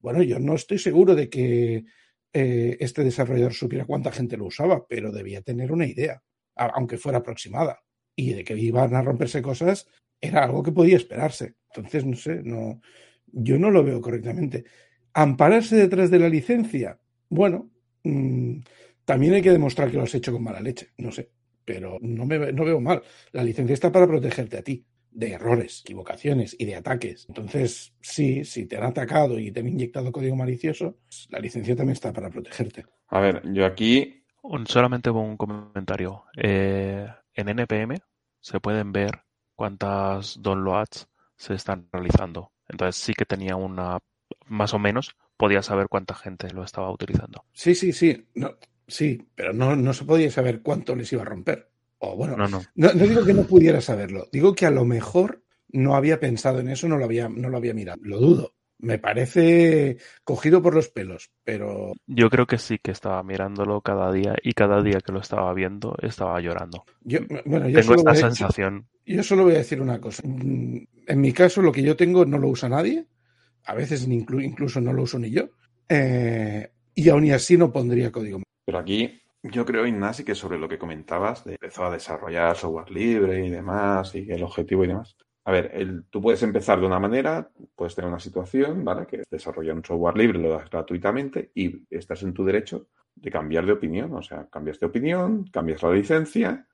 [0.00, 1.84] bueno, yo no estoy seguro de que
[2.32, 6.22] eh, este desarrollador supiera cuánta gente lo usaba, pero debía tener una idea,
[6.56, 7.80] aunque fuera aproximada.
[8.16, 9.86] Y de que iban a romperse cosas
[10.20, 11.54] era algo que podía esperarse.
[11.74, 12.80] Entonces, no sé, no,
[13.26, 14.64] yo no lo veo correctamente.
[15.12, 16.98] Ampararse detrás de la licencia,
[17.28, 17.70] bueno,
[18.04, 18.58] mmm,
[19.04, 21.30] también hay que demostrar que lo has hecho con mala leche, no sé,
[21.64, 23.02] pero no, me, no veo mal.
[23.32, 27.26] La licencia está para protegerte a ti de errores, equivocaciones y de ataques.
[27.28, 30.98] Entonces, sí, si te han atacado y te han inyectado código malicioso,
[31.28, 32.84] la licencia también está para protegerte.
[33.08, 34.24] A ver, yo aquí...
[34.42, 36.24] Un, solamente un comentario.
[36.36, 37.98] Eh, en NPM
[38.40, 39.10] se pueden ver
[39.60, 41.06] cuántas downloads
[41.36, 42.50] se están realizando.
[42.66, 43.98] Entonces sí que tenía una,
[44.46, 47.44] más o menos, podías saber cuánta gente lo estaba utilizando.
[47.52, 48.26] Sí, sí, sí.
[48.34, 48.56] No,
[48.86, 51.68] sí, pero no, no se podía saber cuánto les iba a romper.
[51.98, 52.62] O bueno, No, no.
[52.74, 56.60] no, no digo que no pudiera saberlo, digo que a lo mejor no había pensado
[56.60, 58.00] en eso, no lo había, no lo había mirado.
[58.02, 58.54] Lo dudo.
[58.82, 64.10] Me parece cogido por los pelos, pero Yo creo que sí que estaba mirándolo cada
[64.12, 66.84] día y cada día que lo estaba viendo estaba llorando.
[67.02, 68.86] yo, bueno, yo Tengo esta sensación.
[69.04, 70.22] yo solo voy a decir una cosa.
[70.26, 73.06] Mm, En mi caso, lo que yo tengo no lo usa nadie.
[73.64, 75.50] A veces incluso no lo uso ni yo.
[75.88, 78.40] Eh, y aún así no pondría código.
[78.64, 82.90] Pero aquí yo creo, Ignasi, que sobre lo que comentabas, de empezó a desarrollar software
[82.90, 85.16] libre y demás, y el objetivo y demás.
[85.50, 89.06] A ver, el- tú puedes empezar de una manera, puedes tener una situación, ¿vale?
[89.06, 93.30] Que es desarrollar un software libre, lo das gratuitamente y estás en tu derecho de
[93.30, 94.14] cambiar de opinión.
[94.14, 96.66] O sea, cambias de opinión, cambias la licencia,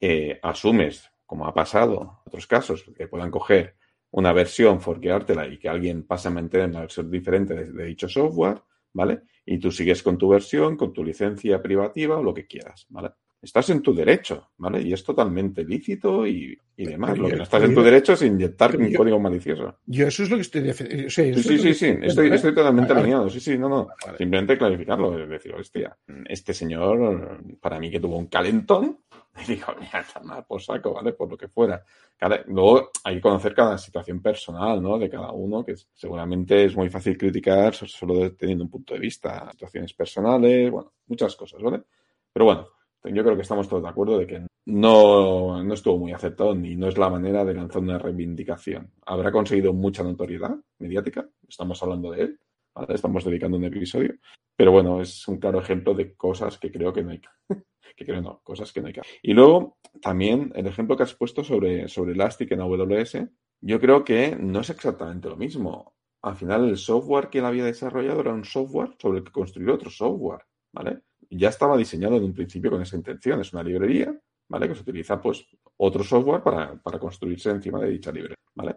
[0.00, 3.76] eh, asumes, como ha pasado en otros casos, que puedan coger
[4.12, 8.08] una versión, forqueártela y que alguien pase a mantener una versión diferente de, de dicho
[8.08, 8.62] software,
[8.94, 9.22] ¿vale?
[9.46, 13.10] Y tú sigues con tu versión, con tu licencia privativa o lo que quieras, ¿vale?
[13.40, 14.82] Estás en tu derecho, ¿vale?
[14.82, 17.10] Y es totalmente lícito y, y demás.
[17.12, 19.76] Pero Lo que no estás en tu derecho es inyectar un código malicioso.
[19.86, 21.06] Yo eso es lo que estoy defendiendo.
[21.06, 21.86] O sea, Sí, sí, sí, sí.
[22.02, 22.54] estoy Estoy, ¿eh?
[22.54, 23.30] totalmente Vale, alineado.
[23.30, 23.88] Sí, sí, no, no.
[24.04, 24.18] vale.
[24.18, 25.22] Simplemente clarificarlo.
[25.22, 28.98] Es decir, hostia, este señor, para mí que tuvo un calentón,
[29.46, 31.12] y digo, mira, está mal por saco, ¿vale?
[31.12, 31.80] Por lo que fuera.
[32.16, 34.98] Cada- luego hay que conocer cada situación personal, ¿no?
[34.98, 39.00] De cada uno, que seguramente es muy fácil criticar so- solo teniendo un punto de
[39.00, 41.82] vista, situaciones personales, bueno, muchas cosas, ¿vale?
[42.32, 42.66] Pero bueno,
[43.04, 46.76] yo creo que estamos todos de acuerdo de que no, no estuvo muy aceptado ni
[46.76, 48.92] no es la manera de lanzar una reivindicación.
[49.06, 52.40] Habrá conseguido mucha notoriedad mediática, estamos hablando de él,
[52.74, 52.94] ¿vale?
[52.94, 54.14] estamos dedicando un episodio,
[54.56, 57.28] pero bueno, es un claro ejemplo de cosas que creo que no hay que,
[57.96, 58.94] que creo no, cosas que no hay.
[59.22, 63.18] Y luego también el ejemplo que has puesto sobre, sobre Elastic en AWS,
[63.60, 65.94] yo creo que no es exactamente lo mismo.
[66.22, 69.70] Al final el software que él había desarrollado era un software sobre el que construir
[69.70, 70.42] otro software,
[70.72, 71.02] ¿vale?
[71.30, 74.18] Ya estaba diseñado en un principio con esa intención, es una librería,
[74.48, 74.68] ¿vale?
[74.68, 78.76] Que se utiliza pues otro software para, para construirse encima de dicha librería, ¿vale?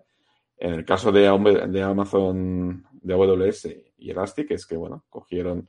[0.57, 1.21] En el caso de,
[1.69, 5.67] de Amazon, de AWS y Elastic, es que, bueno, cogieron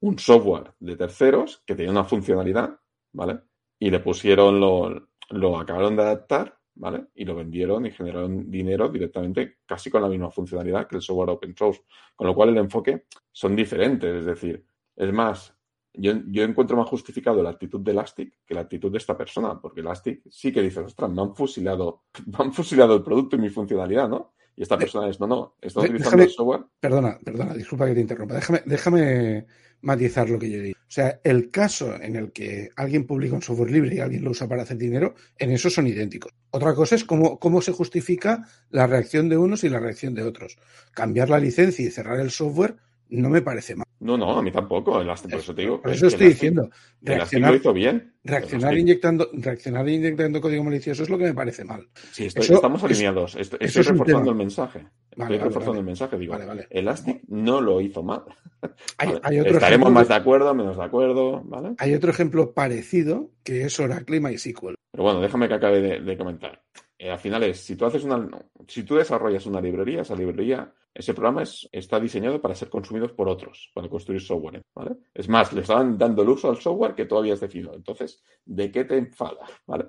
[0.00, 2.74] un software de terceros que tenía una funcionalidad,
[3.12, 3.40] ¿vale?
[3.78, 7.08] Y le pusieron, lo, lo acabaron de adaptar, ¿vale?
[7.14, 11.30] Y lo vendieron y generaron dinero directamente casi con la misma funcionalidad que el software
[11.30, 11.82] open source.
[12.16, 14.64] Con lo cual el enfoque son diferentes, es decir,
[14.96, 15.54] es más,
[15.94, 19.60] yo, yo encuentro más justificado la actitud de Elastic que la actitud de esta persona,
[19.60, 23.40] porque Elastic sí que dice, ostras, me han fusilado, me han fusilado el producto y
[23.40, 24.32] mi funcionalidad, ¿no?
[24.56, 26.60] Y esta persona es, no, no, está utilizando déjame- el software.
[26.80, 28.34] Perdona, perdona, disculpa que te interrumpa.
[28.34, 29.46] Déjame, déjame
[29.80, 30.76] matizar lo que yo digo.
[30.80, 34.32] O sea, el caso en el que alguien publica un software libre y alguien lo
[34.32, 36.32] usa para hacer dinero, en eso son idénticos.
[36.50, 40.24] Otra cosa es cómo, cómo se justifica la reacción de unos y la reacción de
[40.24, 40.58] otros.
[40.92, 42.76] Cambiar la licencia y cerrar el software
[43.10, 43.86] no me parece mal.
[44.00, 45.82] No, no, a mí tampoco, Elastic, por eso te digo.
[45.82, 48.14] Por eso estoy diciendo, Elastic lo reaccionar, hizo bien.
[48.24, 51.86] reaccionar, inyectando, reaccionar inyectando código malicioso es lo que me parece mal.
[52.12, 53.36] Sí, estoy- Eso- estamos alineados.
[53.36, 54.78] Estoy, eso reforzando el mensaje.
[55.10, 55.80] Estoy Vale, reforzando vale.
[55.80, 56.18] el mensaje.
[56.18, 56.66] Digo, Vale, vale.
[56.70, 58.22] Elastic no lo hizo mal.
[58.98, 61.74] Hay, Vale, hay otro Estaremos ejemplo más de- de acuerdo, menos de acuerdo, ¿vale?
[61.78, 64.74] hay otro ejemplo parecido que es Oracle y MySQL.
[64.92, 66.62] Pero bueno, déjame que acabe de, de comentar.
[67.02, 68.28] Eh, al final es, si tú haces una,
[68.68, 73.16] si tú desarrollas una librería, esa librería, ese programa es, está diseñado para ser consumido
[73.16, 74.96] por otros, para construir software, ¿vale?
[75.14, 77.72] Es más, le estaban dando el uso al software que tú habías definido.
[77.74, 79.46] Entonces, ¿de qué te enfada?
[79.66, 79.86] ¿Vale?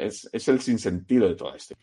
[0.00, 1.76] Es, es el sinsentido de todo esto.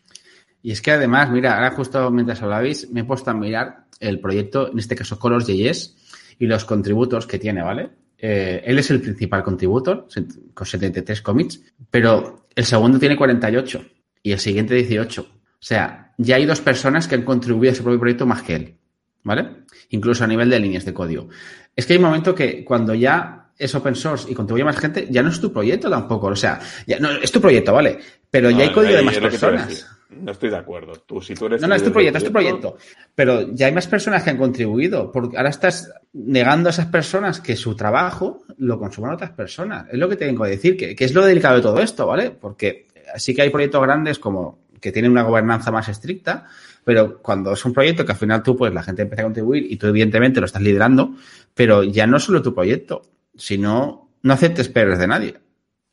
[0.60, 4.20] Y es que además, mira, ahora justo mientras hablabais, me he puesto a mirar el
[4.20, 7.88] proyecto, en este caso Colors.js, y los contributos que tiene, ¿vale?
[8.18, 10.06] Eh, él es el principal contributor,
[10.52, 13.95] con 73 commits, pero el segundo tiene 48
[14.26, 15.22] y el siguiente 18.
[15.22, 15.26] O
[15.60, 18.74] sea, ya hay dos personas que han contribuido a ese propio proyecto más que él,
[19.22, 19.48] ¿vale?
[19.90, 21.28] Incluso a nivel de líneas de código.
[21.76, 25.06] Es que hay un momento que cuando ya es open source y contribuye más gente,
[25.08, 26.26] ya no es tu proyecto tampoco.
[26.26, 26.58] O sea,
[26.88, 28.00] ya no, es tu proyecto, ¿vale?
[28.28, 29.86] Pero ya hay No, código de más personas.
[30.10, 30.94] No estoy de acuerdo.
[31.06, 32.76] Tú, si tú eres No, no, es tu proyecto, es tu proyecto.
[33.14, 35.12] Pero ya hay más personas que han contribuido.
[35.12, 39.86] Porque ahora estás negando a esas personas que su trabajo lo consuman otras personas.
[39.92, 42.32] Es lo que tengo que decir, que, que es lo delicado de todo esto, ¿vale?
[42.32, 42.86] Porque
[43.16, 46.46] sí que hay proyectos grandes como que tienen una gobernanza más estricta,
[46.84, 49.66] pero cuando es un proyecto que al final tú, pues la gente empieza a contribuir
[49.70, 51.16] y tú evidentemente lo estás liderando,
[51.54, 53.02] pero ya no solo tu proyecto,
[53.36, 55.34] sino no aceptes peores de nadie.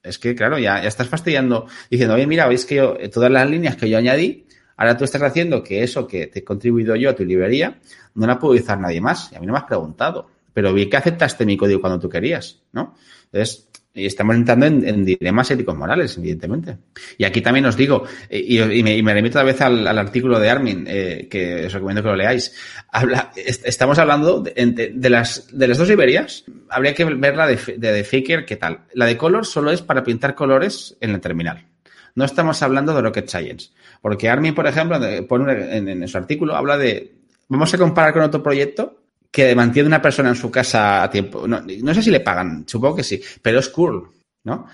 [0.03, 3.31] Es que, claro, ya, ya estás fastidiando, diciendo, oye, mira, veis que yo, eh, todas
[3.31, 4.45] las líneas que yo añadí,
[4.75, 7.79] ahora tú estás haciendo que eso que te he contribuido yo a tu librería,
[8.15, 9.31] no la puede usar nadie más.
[9.31, 10.29] Y a mí no me has preguntado.
[10.53, 12.95] Pero vi que aceptaste mi código cuando tú querías, ¿no?
[13.25, 16.77] Entonces, Y estamos entrando en, dilemas éticos morales, evidentemente.
[17.15, 20.85] Y aquí también os digo, eh, y, me, remito otra vez al, artículo de Armin,
[20.87, 22.55] eh, que os recomiendo que lo leáis.
[22.91, 26.43] Habla, estamos hablando de, las, de las dos librerías.
[26.69, 28.79] Habría que ver la de, de, Faker, ¿qué tal?
[28.93, 31.67] La de Color solo es para pintar colores en el terminal.
[32.15, 33.69] No estamos hablando de Rocket Science.
[34.01, 37.13] Porque Armin, por ejemplo, pone en, en su artículo, habla de,
[37.47, 39.02] vamos a comparar con otro proyecto
[39.33, 41.47] que mantiene una persona en su casa a tiempo.
[41.47, 44.11] No, sé si le pagan, supongo que sí, pero es cool,
[44.43, 44.67] ¿no?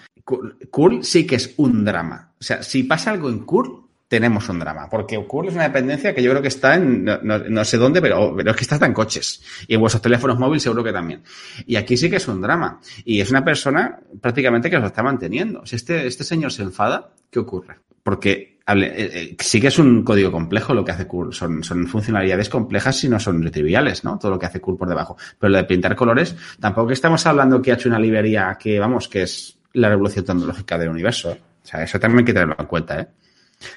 [0.70, 2.34] Cool, sí que es un drama.
[2.38, 4.90] O sea, si pasa algo en cool, tenemos un drama.
[4.90, 8.36] Porque cool es una dependencia que yo creo que está en, no, sé dónde, pero,
[8.36, 9.42] pero, es que está en coches.
[9.66, 11.24] Y en vuestros teléfonos móviles seguro que también.
[11.66, 12.82] Y aquí sí que es un drama.
[13.06, 15.66] Y es una persona prácticamente que lo está manteniendo.
[15.66, 17.78] Si este, este señor se enfada, ¿qué ocurre?
[18.04, 21.34] Porque eh, eh, sí que es un código complejo lo que hace Curl.
[21.34, 24.18] Son, son funcionalidades complejas y no son triviales, ¿no?
[24.18, 25.18] Todo lo que hace Curl por debajo.
[25.38, 29.08] Pero lo de pintar colores, tampoco estamos hablando que ha hecho una librería que, vamos,
[29.08, 31.32] que es la revolución tecnológica del universo.
[31.32, 33.08] O sea, eso también hay que tenerlo en cuenta, ¿eh?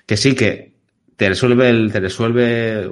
[0.07, 0.73] Que sí que
[1.17, 2.91] te resuelve, el, te resuelve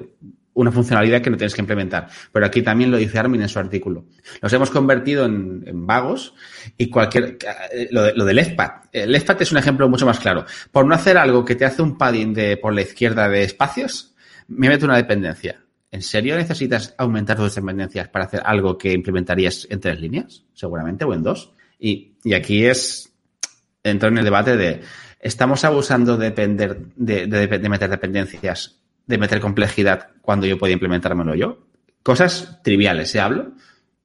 [0.54, 2.08] una funcionalidad que no tienes que implementar.
[2.32, 4.06] Pero aquí también lo dice Armin en su artículo.
[4.40, 6.34] Los hemos convertido en, vagos
[6.76, 7.38] y cualquier,
[7.72, 8.70] eh, lo, de, lo del EFPAD.
[8.92, 10.44] El EFPAD es un ejemplo mucho más claro.
[10.72, 14.14] Por no hacer algo que te hace un padding de, por la izquierda de espacios,
[14.48, 15.62] me meto una dependencia.
[15.92, 20.44] ¿En serio necesitas aumentar tus dependencias para hacer algo que implementarías en tres líneas?
[20.54, 21.52] Seguramente, o en dos.
[21.78, 23.12] Y, y aquí es,
[23.82, 24.82] entro en el debate de,
[25.18, 28.79] ¿estamos abusando de, depender, de, de meter dependencias
[29.10, 31.58] de meter complejidad cuando yo podía implementármelo yo.
[32.02, 33.20] Cosas triviales, se ¿eh?
[33.20, 33.52] hablo,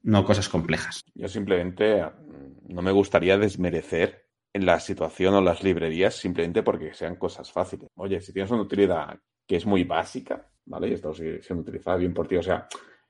[0.02, 1.02] no cosas complejas.
[1.14, 6.92] Yo simplemente mm, no me gustaría desmerecer en la situación o las librerías simplemente porque
[6.92, 7.88] sean cosas fáciles.
[7.94, 10.88] Oye, si tienes una utilidad que es muy básica, ¿vale?
[10.88, 12.66] Y esto siendo utilizado bien por ti, o sea,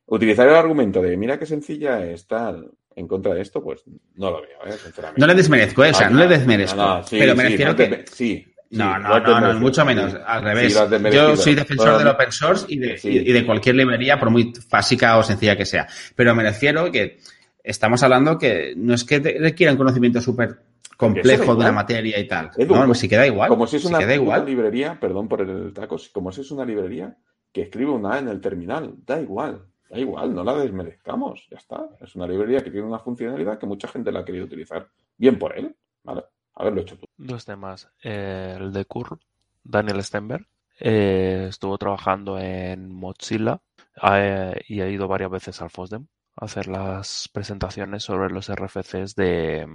[0.06, 3.84] utilizar el argumento de mira qué sencilla es tal en contra de esto, pues
[4.14, 4.72] no lo veo, ¿eh?
[4.72, 5.20] sinceramente.
[5.20, 5.90] No le desmerezco, ¿eh?
[5.90, 7.00] o sea, no, le desmerezco.
[7.10, 8.04] pero me refiero que...
[8.10, 10.16] Sí, no, no, no, mucho menos.
[10.26, 10.74] Al revés.
[11.12, 15.18] Yo soy defensor del open source y de, y de, cualquier librería, por muy básica
[15.18, 15.86] o sencilla que sea.
[16.14, 17.18] Pero me refiero que
[17.62, 20.60] estamos hablando que no es que requieran conocimiento súper
[20.96, 22.50] complejo de una materia y tal.
[22.56, 23.48] no, pues si queda igual.
[23.48, 27.16] Como si es una, librería, perdón por el taco, como si es una librería
[27.52, 28.94] que escribe una A en el terminal.
[29.04, 29.66] Da igual.
[29.88, 31.46] Da igual, no la desmerezcamos.
[31.50, 31.88] Ya está.
[32.00, 34.88] Es una librería que tiene una funcionalidad que mucha gente la ha querido utilizar.
[35.16, 35.74] Bien por él.
[36.02, 36.24] ¿vale?
[36.56, 37.06] Haberlo hecho tú.
[37.16, 37.88] Dos temas.
[38.02, 39.20] Eh, el de Curl,
[39.62, 40.46] Daniel Stenberg,
[40.80, 43.60] eh, estuvo trabajando en Mozilla
[44.02, 49.14] eh, y ha ido varias veces al FOSDEM a hacer las presentaciones sobre los RFCs
[49.14, 49.66] de,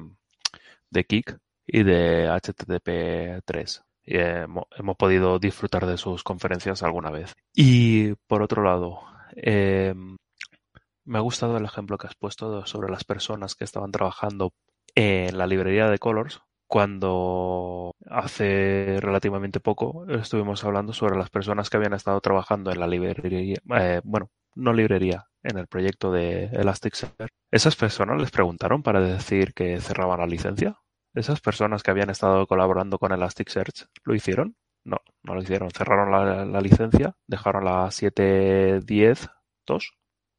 [0.90, 3.84] de Kik y de HTTP3.
[4.04, 4.66] Y hemos,
[4.98, 7.36] podido disfrutar de sus conferencias alguna vez.
[7.54, 9.02] Y por otro lado,
[9.36, 14.54] me ha gustado el ejemplo que has puesto sobre las personas que estaban trabajando
[14.96, 16.42] en la librería de Colors,
[16.72, 22.88] cuando hace relativamente poco estuvimos hablando sobre las personas que habían estado trabajando en la
[22.88, 27.30] librería, eh, bueno, no librería, en el proyecto de Elasticsearch.
[27.52, 30.78] ¿Esas personas les preguntaron para decir que cerraban la licencia?
[31.14, 34.56] ¿Esas personas que habían estado colaborando con Elasticsearch lo hicieron?
[34.86, 35.72] No, no lo hicieron.
[35.72, 39.90] Cerraron la, licencia, dejaron la 7.10.2,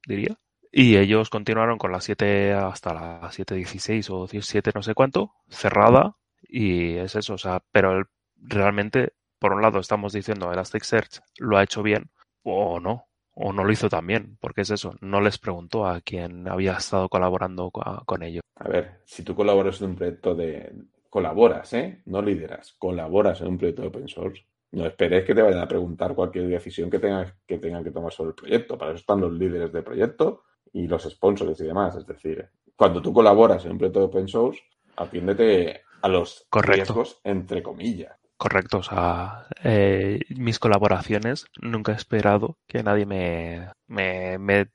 [0.09, 0.39] diría,
[0.71, 6.17] y ellos continuaron con la 7 hasta la 7.16 o 17 no sé cuánto, cerrada,
[6.43, 8.05] y es eso, o sea, pero
[8.37, 12.11] realmente, por un lado, estamos diciendo Elasticsearch lo ha hecho bien
[12.43, 16.01] o no, o no lo hizo tan bien, porque es eso, no les preguntó a
[16.01, 18.41] quien había estado colaborando con ello.
[18.57, 20.73] A ver, si tú colaboras en un proyecto de...
[21.09, 22.01] Colaboras, ¿eh?
[22.07, 24.47] No lideras, colaboras en un proyecto de open source.
[24.71, 28.11] No esperes que te vayan a preguntar cualquier decisión que tengan que, tengan que tomar
[28.11, 28.79] sobre el proyecto.
[28.79, 31.97] Para eso están los líderes del proyecto y los sponsors y demás.
[31.97, 34.63] Es decir, cuando tú colaboras en un proyecto de open source,
[34.97, 38.17] atiéndete a los riesgos, entre comillas.
[38.37, 44.69] Correcto, o sea, eh, mis colaboraciones nunca he esperado que nadie me, me,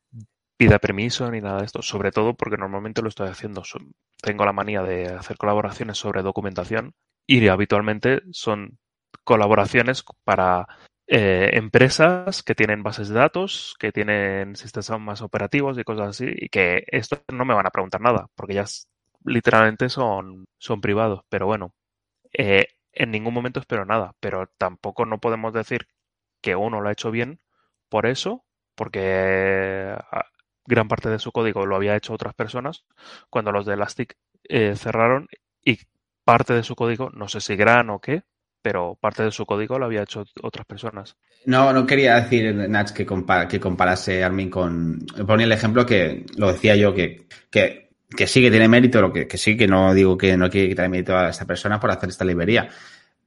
[0.55, 3.63] pida permiso ni nada de esto, sobre todo porque normalmente lo estoy haciendo.
[4.21, 6.93] Tengo la manía de hacer colaboraciones sobre documentación
[7.27, 8.79] y habitualmente son
[9.25, 10.65] colaboraciones para
[11.09, 16.25] eh, empresas que tienen bases de datos, que tienen sistemas más operativos y cosas así,
[16.35, 18.65] y que esto no me van a preguntar nada, porque ya
[19.27, 21.21] literalmente son, son privados.
[21.29, 21.73] Pero bueno,
[22.33, 25.87] eh, en ningún momento espero nada, pero tampoco no podemos decir
[26.41, 27.39] que uno lo ha hecho bien
[27.89, 28.43] por eso,
[28.75, 30.25] porque ah,
[30.65, 32.85] gran parte de su código lo había hecho otras personas,
[33.29, 35.27] cuando los de Elastic eh, cerraron
[35.63, 35.79] y
[36.23, 38.23] parte de su código, no sé si gran o qué,
[38.61, 41.15] pero parte de su código lo había hecho otras personas.
[41.45, 44.99] No, no quería decir, Nach, que, que comparase Armin con...
[45.25, 49.11] Ponía el ejemplo que lo decía yo, que, que que sí que tiene mérito, lo
[49.11, 51.91] que, que sí que no digo que no quiere quitar mérito a esta persona por
[51.91, 52.69] hacer esta librería,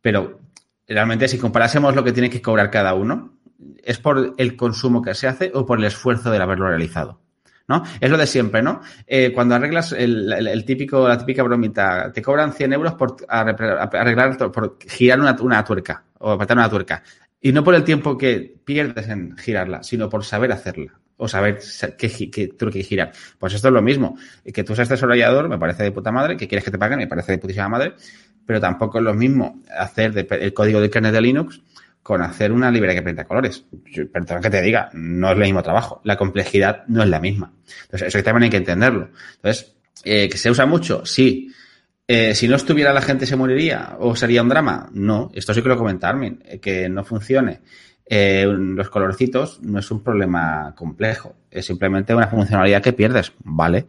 [0.01, 0.41] pero
[0.89, 3.39] realmente si comparásemos lo que tiene que cobrar cada uno,
[3.83, 7.21] ¿es por el consumo que se hace o por el esfuerzo de haberlo realizado?
[7.69, 7.85] ¿No?
[8.01, 8.81] Es lo de siempre, ¿no?
[9.07, 14.77] Eh, cuando arreglas el, típico, la típica bromita, te cobran 100 euros por arreglar, por
[14.89, 17.05] girar una, una tuerca o apretar una tuerca.
[17.41, 21.59] Y no por el tiempo que pierdes en girarla, sino por saber hacerla o saber
[21.99, 23.13] qué, qué tuerca que girar.
[23.39, 24.17] Pues esto es lo mismo.
[24.53, 27.07] Que tú seas desarrollador, me parece de puta madre, que quieres que te paguen, me
[27.07, 27.95] parece de putísima madre,
[28.47, 31.61] pero tampoco es lo mismo hacer el código del kernel de Linux
[32.03, 33.65] con hacer una librería que pinta colores.
[34.11, 36.01] Perdón que te diga, no es el mismo trabajo.
[36.05, 37.53] La complejidad no es la misma.
[37.83, 39.11] Entonces, eso también hay que entenderlo.
[39.37, 41.05] Entonces, eh, ¿que se usa mucho?
[41.05, 41.53] Sí.
[42.09, 44.89] Eh, si no estuviera la gente se moriría o sería un drama.
[44.95, 47.61] No, esto sí que lo comenta Armin, eh, que no funcione
[48.13, 53.87] eh, los colorcitos no es un problema complejo, es simplemente una funcionalidad que pierdes, ¿vale?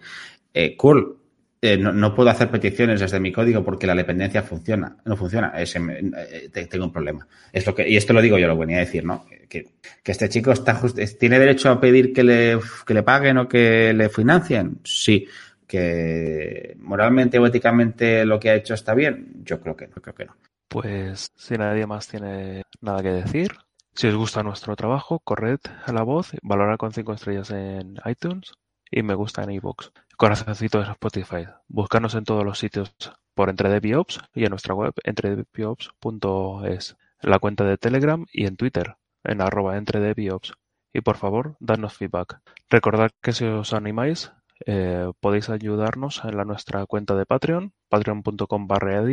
[0.53, 1.17] Eh, cool.
[1.59, 5.75] Eh, no, puedo hacer peticiones desde mi código porque la dependencia funciona, no funciona, es,
[5.75, 7.27] eh, tengo un problema.
[7.51, 9.25] Es lo que, y esto lo digo yo, lo venía a decir, ¿no?
[9.49, 9.67] Que,
[10.03, 13.47] que este chico está just, tiene derecho a pedir que le, que le paguen o
[13.47, 15.27] que le financien, sí.
[15.67, 20.15] Que moralmente o éticamente lo que ha hecho está bien, yo creo que no, creo
[20.15, 20.35] que no.
[20.67, 23.51] Pues si nadie más tiene nada que decir,
[23.93, 28.53] si os gusta nuestro trabajo, corred a la voz, valorad con 5 estrellas en iTunes
[28.89, 29.91] y me gusta en iVoox.
[30.17, 31.47] Corazoncito de Spotify.
[31.67, 32.93] Buscarnos en todos los sitios
[33.33, 38.95] por EntreDevOps y en nuestra web entredeviops.es, en la cuenta de Telegram y en Twitter,
[39.23, 40.53] en arroba entredeviops.
[40.93, 42.41] Y por favor, dadnos feedback.
[42.69, 44.31] Recordad que si os animáis,
[44.65, 49.03] eh, podéis ayudarnos en la, nuestra cuenta de Patreon, patreon.com barra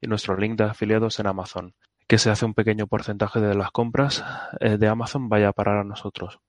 [0.00, 1.74] y nuestro link de afiliados en Amazon
[2.06, 4.24] que se hace un pequeño porcentaje de las compras
[4.60, 6.40] eh, de Amazon vaya a parar a nosotros,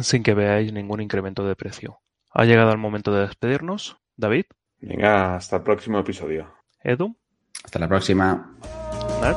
[0.00, 2.00] sin que veáis ningún incremento de precio.
[2.30, 3.96] Ha llegado el momento de despedirnos.
[4.16, 4.44] David.
[4.80, 6.52] Venga, hasta el próximo episodio.
[6.82, 7.16] Edu.
[7.64, 8.56] Hasta la próxima.
[9.20, 9.36] Nach.